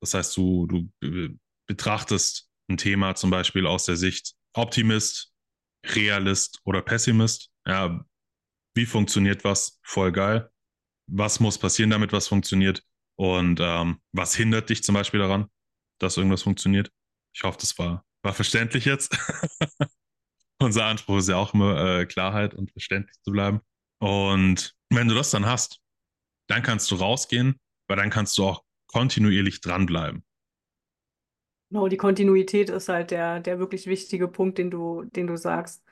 Das 0.02 0.14
heißt, 0.14 0.36
du, 0.38 0.68
du 0.68 1.38
betrachtest 1.68 2.50
ein 2.70 2.78
Thema 2.78 3.16
zum 3.16 3.32
Beispiel 3.32 3.66
aus 3.66 3.86
der 3.86 3.98
Sicht 3.98 4.36
Optimist, 4.54 5.34
Realist 5.86 6.60
oder 6.64 6.82
Pessimist. 6.82 7.52
Ja, 7.66 8.06
wie 8.76 8.86
funktioniert 8.86 9.44
was? 9.44 9.80
Voll 9.84 10.12
geil. 10.12 10.50
Was 11.08 11.40
muss 11.40 11.58
passieren, 11.58 11.90
damit 11.90 12.14
was 12.14 12.28
funktioniert? 12.28 12.84
Und 13.16 13.60
ähm, 13.62 14.00
was 14.14 14.36
hindert 14.36 14.70
dich 14.70 14.84
zum 14.84 14.94
Beispiel 14.96 15.20
daran, 15.20 15.48
dass 16.00 16.18
irgendwas 16.18 16.44
funktioniert? 16.44 16.92
Ich 17.34 17.44
hoffe, 17.44 17.58
das 17.60 17.78
war, 17.78 18.06
war 18.24 18.34
verständlich 18.34 18.86
jetzt. 18.86 19.18
Unser 20.62 20.86
Anspruch 20.86 21.18
ist 21.20 21.30
ja 21.30 21.38
auch 21.38 21.54
immer 21.54 22.00
äh, 22.00 22.06
Klarheit 22.06 22.54
und 22.54 22.72
verständlich 22.72 23.18
zu 23.22 23.32
bleiben. 23.32 23.62
Und 24.00 24.76
wenn 24.90 25.08
du 25.08 25.16
das 25.16 25.32
dann 25.32 25.46
hast, 25.46 25.80
dann 26.48 26.64
kannst 26.64 26.90
du 26.92 26.96
rausgehen, 26.96 27.60
weil 27.88 27.98
dann 27.98 28.10
kannst 28.10 28.38
du 28.38 28.46
auch 28.46 28.64
kontinuierlich 28.88 29.62
dranbleiben. 29.62 30.24
Genau, 31.70 31.88
die 31.88 31.98
Kontinuität 31.98 32.70
ist 32.70 32.90
halt 32.90 33.12
der, 33.12 33.40
der 33.40 33.60
wirklich 33.60 33.86
wichtige 33.86 34.28
Punkt, 34.28 34.58
den 34.58 34.72
du, 34.72 35.04
den 35.04 35.28
du 35.28 35.38
sagst. 35.38 35.84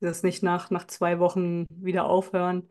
Das 0.00 0.22
nicht 0.22 0.42
nach, 0.42 0.70
nach 0.70 0.86
zwei 0.86 1.18
Wochen 1.20 1.66
wieder 1.68 2.06
aufhören. 2.06 2.68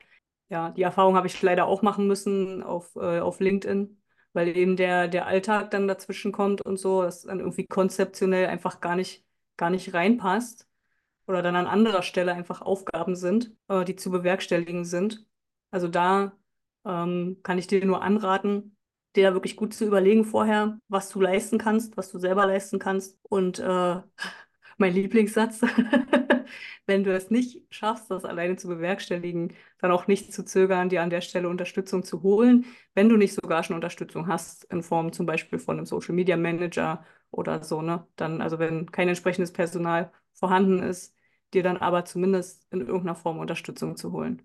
Ja, 0.50 0.72
die 0.72 0.82
Erfahrung 0.82 1.16
habe 1.16 1.28
ich 1.28 1.42
leider 1.42 1.66
auch 1.68 1.82
machen 1.82 2.08
müssen 2.08 2.64
auf, 2.64 2.96
äh, 2.96 3.20
auf 3.20 3.40
LinkedIn, 3.40 4.01
weil 4.34 4.56
eben 4.58 4.76
der, 4.78 5.08
der 5.08 5.28
Alltag 5.28 5.72
dann 5.72 5.88
dazwischen 5.88 6.32
kommt 6.32 6.62
und 6.62 6.78
so, 6.78 7.02
das 7.04 7.24
dann 7.24 7.40
irgendwie 7.40 7.66
konzeptionell 7.68 8.48
einfach 8.48 8.80
gar 8.82 8.96
nicht, 8.96 9.26
gar 9.58 9.70
nicht 9.70 9.94
reinpasst 9.94 10.68
oder 11.28 11.42
dann 11.42 11.56
an 11.56 11.68
anderer 11.68 12.04
Stelle 12.04 12.34
einfach 12.34 12.62
Aufgaben 12.62 13.16
sind, 13.16 13.56
äh, 13.68 13.86
die 13.86 13.96
zu 13.96 14.12
bewerkstelligen 14.12 14.86
sind. 14.86 15.26
Also 15.72 15.88
da 15.88 16.34
ähm, 16.86 17.40
kann 17.44 17.58
ich 17.58 17.68
dir 17.68 17.86
nur 17.86 18.02
anraten, 18.02 18.76
dir 19.16 19.34
wirklich 19.34 19.56
gut 19.56 19.74
zu 19.74 19.86
überlegen 19.86 20.26
vorher, 20.26 20.80
was 20.88 21.10
du 21.10 21.22
leisten 21.22 21.58
kannst, 21.58 21.98
was 21.98 22.12
du 22.12 22.20
selber 22.20 22.46
leisten 22.48 22.80
kannst. 22.80 23.20
Und 23.24 23.60
äh, 23.60 24.02
mein 24.82 24.94
Lieblingssatz, 24.94 25.62
wenn 26.86 27.04
du 27.04 27.14
es 27.16 27.32
nicht 27.32 27.64
schaffst, 27.70 28.12
das 28.12 28.26
alleine 28.26 28.58
zu 28.58 28.68
bewerkstelligen, 28.68 29.54
dann 29.80 29.92
auch 29.92 30.08
nicht 30.08 30.34
zu 30.34 30.44
zögern, 30.44 30.90
dir 30.90 31.02
an 31.02 31.10
der 31.10 31.22
Stelle 31.22 31.48
Unterstützung 31.50 32.04
zu 32.04 32.24
holen, 32.24 32.66
wenn 32.94 33.10
du 33.10 33.18
nicht 33.18 33.34
sogar 33.34 33.64
schon 33.64 33.76
Unterstützung 33.76 34.28
hast, 34.28 34.66
in 34.66 34.84
Form 34.84 35.14
zum 35.14 35.26
Beispiel 35.26 35.60
von 35.60 35.78
einem 35.78 35.86
Social 35.86 36.16
Media 36.16 36.38
Manager 36.38 37.06
oder 37.32 37.64
so, 37.64 37.82
ne? 37.82 38.06
Dann, 38.18 38.42
also 38.42 38.60
wenn 38.60 38.92
kein 38.92 39.08
entsprechendes 39.08 39.54
Personal 39.54 40.12
vorhanden 40.34 40.84
ist, 40.84 41.16
dir 41.54 41.64
dann 41.64 41.78
aber 41.78 42.06
zumindest 42.06 42.68
in 42.72 42.82
irgendeiner 42.82 43.16
Form 43.16 43.40
Unterstützung 43.40 43.96
zu 43.96 44.12
holen. 44.12 44.42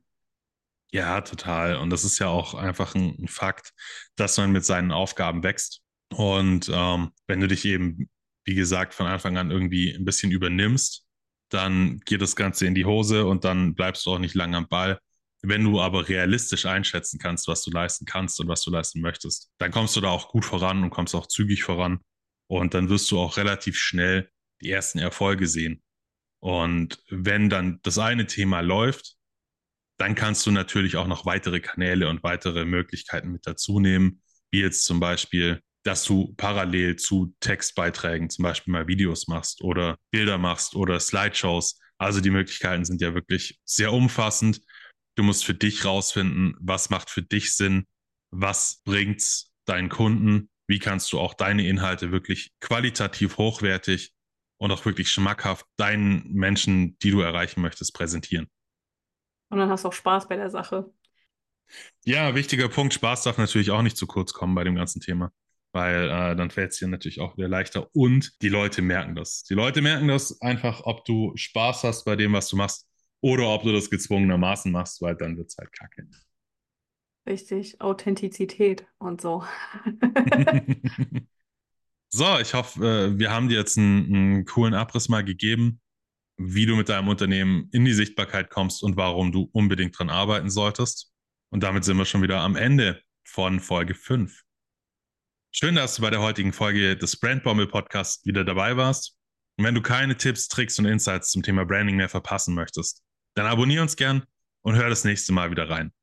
Ja, 0.92 1.20
total. 1.20 1.77
Und 1.77 1.90
das 1.90 2.05
ist 2.05 2.18
ja 2.18 2.29
auch 2.29 2.55
einfach 2.55 2.94
ein, 2.94 3.27
Fakt, 3.29 3.75
dass 4.16 4.38
man 4.38 4.53
mit 4.53 4.64
seinen 4.64 4.92
Aufgaben 4.92 5.42
wächst. 5.42 5.83
Und 6.14 6.70
ähm, 6.72 7.12
wenn 7.27 7.40
du 7.40 7.49
dich 7.49 7.64
eben, 7.64 8.09
wie 8.46 8.54
gesagt, 8.54 8.94
von 8.94 9.06
Anfang 9.06 9.37
an 9.37 9.50
irgendwie 9.50 9.92
ein 9.94 10.04
bisschen 10.04 10.30
übernimmst, 10.30 11.04
dann 11.50 12.00
geht 12.00 12.22
das 12.22 12.37
Ganze 12.37 12.66
in 12.66 12.74
die 12.74 12.85
Hose 12.85 13.26
und 13.26 13.44
dann 13.44 13.74
bleibst 13.74 14.06
du 14.06 14.12
auch 14.12 14.18
nicht 14.18 14.35
lange 14.35 14.56
am 14.56 14.68
Ball. 14.68 14.98
Wenn 15.42 15.64
du 15.64 15.80
aber 15.80 16.09
realistisch 16.09 16.64
einschätzen 16.64 17.18
kannst, 17.18 17.46
was 17.46 17.62
du 17.62 17.70
leisten 17.70 18.06
kannst 18.06 18.40
und 18.40 18.48
was 18.48 18.62
du 18.62 18.70
leisten 18.70 19.00
möchtest, 19.00 19.50
dann 19.59 19.70
kommst 19.70 19.94
du 19.94 20.00
da 20.00 20.09
auch 20.09 20.28
gut 20.28 20.44
voran 20.44 20.82
und 20.82 20.90
kommst 20.90 21.14
auch 21.14 21.26
zügig 21.26 21.62
voran. 21.62 22.00
Und 22.48 22.74
dann 22.74 22.88
wirst 22.88 23.11
du 23.11 23.18
auch 23.18 23.37
relativ 23.37 23.76
schnell 23.76 24.30
die 24.62 24.70
ersten 24.70 24.98
Erfolge 24.98 25.46
sehen. 25.46 25.82
Und 26.40 27.02
wenn 27.11 27.48
dann 27.48 27.80
das 27.82 27.98
eine 27.98 28.26
Thema 28.26 28.61
läuft, 28.61 29.16
dann 29.98 30.14
kannst 30.14 30.46
du 30.46 30.50
natürlich 30.50 30.96
auch 30.96 31.06
noch 31.06 31.26
weitere 31.26 31.61
Kanäle 31.61 32.09
und 32.09 32.22
weitere 32.22 32.64
Möglichkeiten 32.64 33.32
mit 33.32 33.46
dazu 33.46 33.80
nehmen, 33.80 34.22
wie 34.50 34.61
jetzt 34.61 34.85
zum 34.85 35.00
Beispiel, 35.00 35.62
dass 35.87 36.05
du 36.05 36.35
parallel 36.37 36.96
zu 36.96 37.35
Textbeiträgen 37.40 38.29
zum 38.29 38.42
Beispiel 38.42 38.72
mal 38.72 38.88
Videos 38.88 39.29
machst 39.29 39.62
oder 39.62 39.96
Bilder 40.11 40.37
machst 40.37 40.75
oder 40.75 40.99
Slideshows. 40.99 41.79
Also 41.99 42.20
die 42.20 42.31
Möglichkeiten 42.31 42.85
sind 42.85 43.01
ja 43.01 43.14
wirklich 43.14 43.61
sehr 43.64 43.92
umfassend. 43.92 44.61
Du 45.14 45.22
musst 45.22 45.44
für 45.44 45.55
dich 45.55 45.85
rausfinden, 45.85 46.57
was 46.59 46.90
macht 46.90 47.09
für 47.09 47.22
dich 47.22 47.55
Sinn, 47.55 47.87
was 48.31 48.83
bringt's 48.85 49.53
deinen 49.64 49.88
Kunden, 49.88 50.51
wie 50.68 50.81
kannst 50.81 51.12
du 51.12 51.20
auch 51.20 51.35
deine 51.35 51.66
Inhalte 51.66 52.11
wirklich 52.11 52.51
qualitativ 52.61 53.38
hochwertig 53.38 54.12
und 54.59 54.72
auch 54.72 54.85
wirklich 54.85 55.11
schmackhaft 55.11 55.66
deinen 55.77 56.33
Menschen, 56.33 56.99
die 56.99 57.12
du 57.12 57.20
erreichen 57.20 57.62
möchtest, 57.62 57.94
präsentieren. 57.94 58.49
Und 59.51 59.59
dann 59.59 59.70
hast 59.70 59.85
du 59.85 59.88
auch 59.88 59.92
Spaß 59.92 60.29
bei 60.29 60.37
der 60.37 60.51
Sache. 60.51 60.92
Ja, 62.05 62.35
wichtiger 62.35 62.68
Punkt. 62.68 62.94
Spaß 62.94 63.22
darf 63.22 63.38
natürlich 63.38 63.70
auch 63.70 63.83
nicht 63.83 63.96
zu 63.96 64.07
kurz 64.07 64.33
kommen 64.33 64.55
bei 64.55 64.64
dem 64.64 64.75
ganzen 64.75 65.01
Thema, 65.01 65.33
weil 65.77 66.07
äh, 66.07 66.35
dann 66.35 66.51
fällt 66.51 66.73
es 66.73 66.79
dir 66.79 66.89
natürlich 66.89 67.21
auch 67.21 67.37
wieder 67.37 67.49
leichter 67.49 67.89
und 67.95 68.33
die 68.43 68.49
Leute 68.49 68.81
merken 68.83 69.15
das. 69.15 69.45
Die 69.45 69.55
Leute 69.55 69.83
merken 69.83 70.09
das 70.09 70.41
einfach, 70.41 70.81
ob 70.85 71.05
du 71.05 71.33
Spaß 71.37 71.85
hast 71.85 72.05
bei 72.05 72.17
dem, 72.17 72.33
was 72.33 72.49
du 72.49 72.57
machst 72.57 72.89
oder 73.21 73.49
ob 73.49 73.62
du 73.62 73.73
das 73.73 73.91
gezwungenermaßen 73.91 74.73
machst, 74.73 75.03
weil 75.03 75.15
dann 75.15 75.37
wird 75.37 75.49
es 75.51 75.57
halt 75.59 75.71
kacke. 75.73 76.09
Richtig, 77.29 77.81
Authentizität 77.81 78.87
und 78.99 79.21
so. 79.21 79.45
so, 82.09 82.39
ich 82.41 82.55
hoffe, 82.55 83.12
äh, 83.15 83.19
wir 83.19 83.31
haben 83.31 83.49
dir 83.49 83.59
jetzt 83.59 83.77
einen, 83.77 84.15
einen 84.15 84.45
coolen 84.47 84.75
Abriss 84.75 85.09
mal 85.11 85.25
gegeben 85.25 85.81
wie 86.39 86.67
du 86.67 86.77
mit 86.77 86.89
deinem 86.89 87.09
Unternehmen 87.09 87.69
in 87.73 87.85
die 87.85 87.95
Sichtbarkeit 87.95 88.51
kommst 88.51 88.83
und 88.83 88.97
warum 88.97 89.33
du 89.33 89.49
unbedingt 89.53 89.99
dran 89.99 90.11
arbeiten 90.11 90.51
solltest. 90.51 91.12
Und 91.51 91.62
damit 91.62 91.85
sind 91.85 91.97
wir 91.97 92.05
schon 92.05 92.23
wieder 92.23 92.41
am 92.41 92.57
Ende 92.57 93.01
von 93.25 93.61
Folge 93.61 93.95
5. 93.95 94.43
Schön, 95.59 95.75
dass 95.75 95.95
du 95.95 96.03
bei 96.03 96.11
der 96.11 96.21
heutigen 96.21 96.53
Folge 96.53 96.99
des 96.99 97.16
Brandbombe 97.16 97.66
Podcasts 97.66 98.27
wieder 98.27 98.45
dabei 98.45 98.77
warst. 98.77 99.16
Und 99.57 99.64
wenn 99.64 99.75
du 99.75 99.81
keine 99.81 100.14
Tipps, 100.14 100.49
Tricks 100.49 100.79
und 100.79 100.85
Insights 100.85 101.31
zum 101.31 101.42
Thema 101.42 101.64
Branding 101.64 101.97
mehr 101.97 102.11
verpassen 102.11 102.55
möchtest, 102.55 103.03
dann 103.35 103.47
abonniere 103.47 103.81
uns 103.81 103.97
gern 103.97 104.23
und 104.61 104.75
hör 104.75 104.90
das 104.90 105.05
nächste 105.05 105.33
Mal 105.33 105.51
wieder 105.51 105.71
rein. 105.71 105.95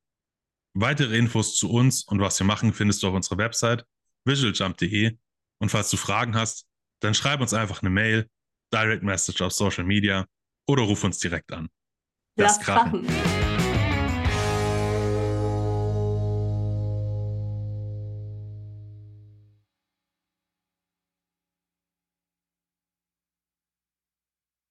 Weitere 0.74 1.16
Infos 1.16 1.56
zu 1.56 1.70
uns 1.70 2.04
und 2.04 2.20
was 2.20 2.40
wir 2.40 2.48
machen 2.48 2.74
findest 2.74 3.04
du 3.04 3.10
auf 3.10 3.14
unserer 3.14 3.38
Website 3.38 3.86
visualjump.de. 4.26 5.20
Und 5.60 5.70
falls 5.70 5.92
du 5.92 5.98
Fragen 5.98 6.34
hast, 6.34 6.66
dann 7.02 7.14
schreib 7.14 7.40
uns 7.40 7.54
einfach 7.54 7.84
eine 7.84 7.92
Mail 7.92 8.28
Direct 8.74 9.04
Message 9.04 9.40
auf 9.44 9.54
Social 9.54 9.84
Media 9.84 10.26
oder 10.68 10.82
ruf 10.82 11.04
uns 11.04 11.20
direkt 11.20 11.52
an. 11.52 11.70
Lass 12.38 12.60
krachen. 12.60 13.06
krachen. 13.06 13.43